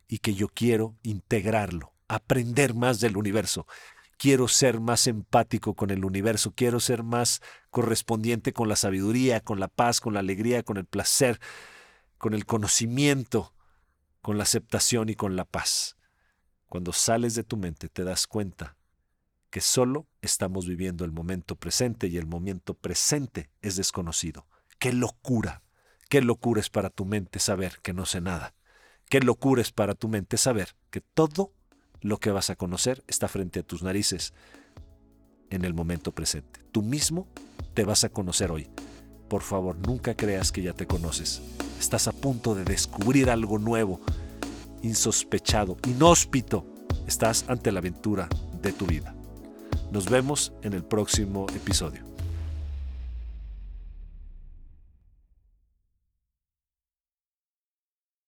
y 0.06 0.18
que 0.18 0.34
yo 0.34 0.48
quiero 0.48 0.94
integrarlo, 1.02 1.94
aprender 2.06 2.74
más 2.74 3.00
del 3.00 3.16
universo. 3.16 3.66
Quiero 4.18 4.46
ser 4.46 4.78
más 4.78 5.06
empático 5.06 5.74
con 5.74 5.90
el 5.90 6.04
universo, 6.04 6.52
quiero 6.54 6.80
ser 6.80 7.02
más 7.02 7.40
correspondiente 7.70 8.52
con 8.52 8.68
la 8.68 8.76
sabiduría, 8.76 9.40
con 9.40 9.58
la 9.58 9.68
paz, 9.68 10.00
con 10.00 10.14
la 10.14 10.20
alegría, 10.20 10.62
con 10.62 10.76
el 10.76 10.84
placer, 10.84 11.40
con 12.18 12.34
el 12.34 12.44
conocimiento, 12.44 13.54
con 14.20 14.36
la 14.36 14.44
aceptación 14.44 15.08
y 15.08 15.14
con 15.14 15.34
la 15.34 15.46
paz. 15.46 15.96
Cuando 16.74 16.92
sales 16.92 17.36
de 17.36 17.44
tu 17.44 17.56
mente 17.56 17.88
te 17.88 18.02
das 18.02 18.26
cuenta 18.26 18.76
que 19.50 19.60
solo 19.60 20.08
estamos 20.22 20.66
viviendo 20.66 21.04
el 21.04 21.12
momento 21.12 21.54
presente 21.54 22.08
y 22.08 22.16
el 22.16 22.26
momento 22.26 22.74
presente 22.74 23.48
es 23.62 23.76
desconocido. 23.76 24.48
¡Qué 24.80 24.92
locura! 24.92 25.62
Qué 26.08 26.20
locura 26.20 26.60
es 26.60 26.70
para 26.70 26.90
tu 26.90 27.04
mente 27.04 27.38
saber 27.38 27.78
que 27.80 27.92
no 27.92 28.06
sé 28.06 28.20
nada. 28.20 28.56
Qué 29.08 29.20
locura 29.20 29.62
es 29.62 29.70
para 29.70 29.94
tu 29.94 30.08
mente 30.08 30.36
saber 30.36 30.74
que 30.90 31.00
todo 31.00 31.52
lo 32.00 32.18
que 32.18 32.32
vas 32.32 32.50
a 32.50 32.56
conocer 32.56 33.04
está 33.06 33.28
frente 33.28 33.60
a 33.60 33.62
tus 33.62 33.84
narices 33.84 34.34
en 35.50 35.64
el 35.64 35.74
momento 35.74 36.10
presente. 36.10 36.58
Tú 36.72 36.82
mismo 36.82 37.28
te 37.74 37.84
vas 37.84 38.02
a 38.02 38.08
conocer 38.08 38.50
hoy. 38.50 38.68
Por 39.28 39.42
favor, 39.42 39.76
nunca 39.76 40.16
creas 40.16 40.50
que 40.50 40.62
ya 40.62 40.72
te 40.72 40.88
conoces. 40.88 41.40
Estás 41.78 42.08
a 42.08 42.12
punto 42.12 42.56
de 42.56 42.64
descubrir 42.64 43.30
algo 43.30 43.60
nuevo, 43.60 44.00
insospechado, 44.84 45.76
inhóspito. 45.88 46.66
Estás 47.06 47.44
ante 47.48 47.72
la 47.72 47.80
aventura 47.80 48.28
de 48.62 48.72
tu 48.72 48.86
vida. 48.86 49.14
Nos 49.90 50.08
vemos 50.08 50.52
en 50.62 50.72
el 50.74 50.84
próximo 50.84 51.46
episodio. 51.54 52.13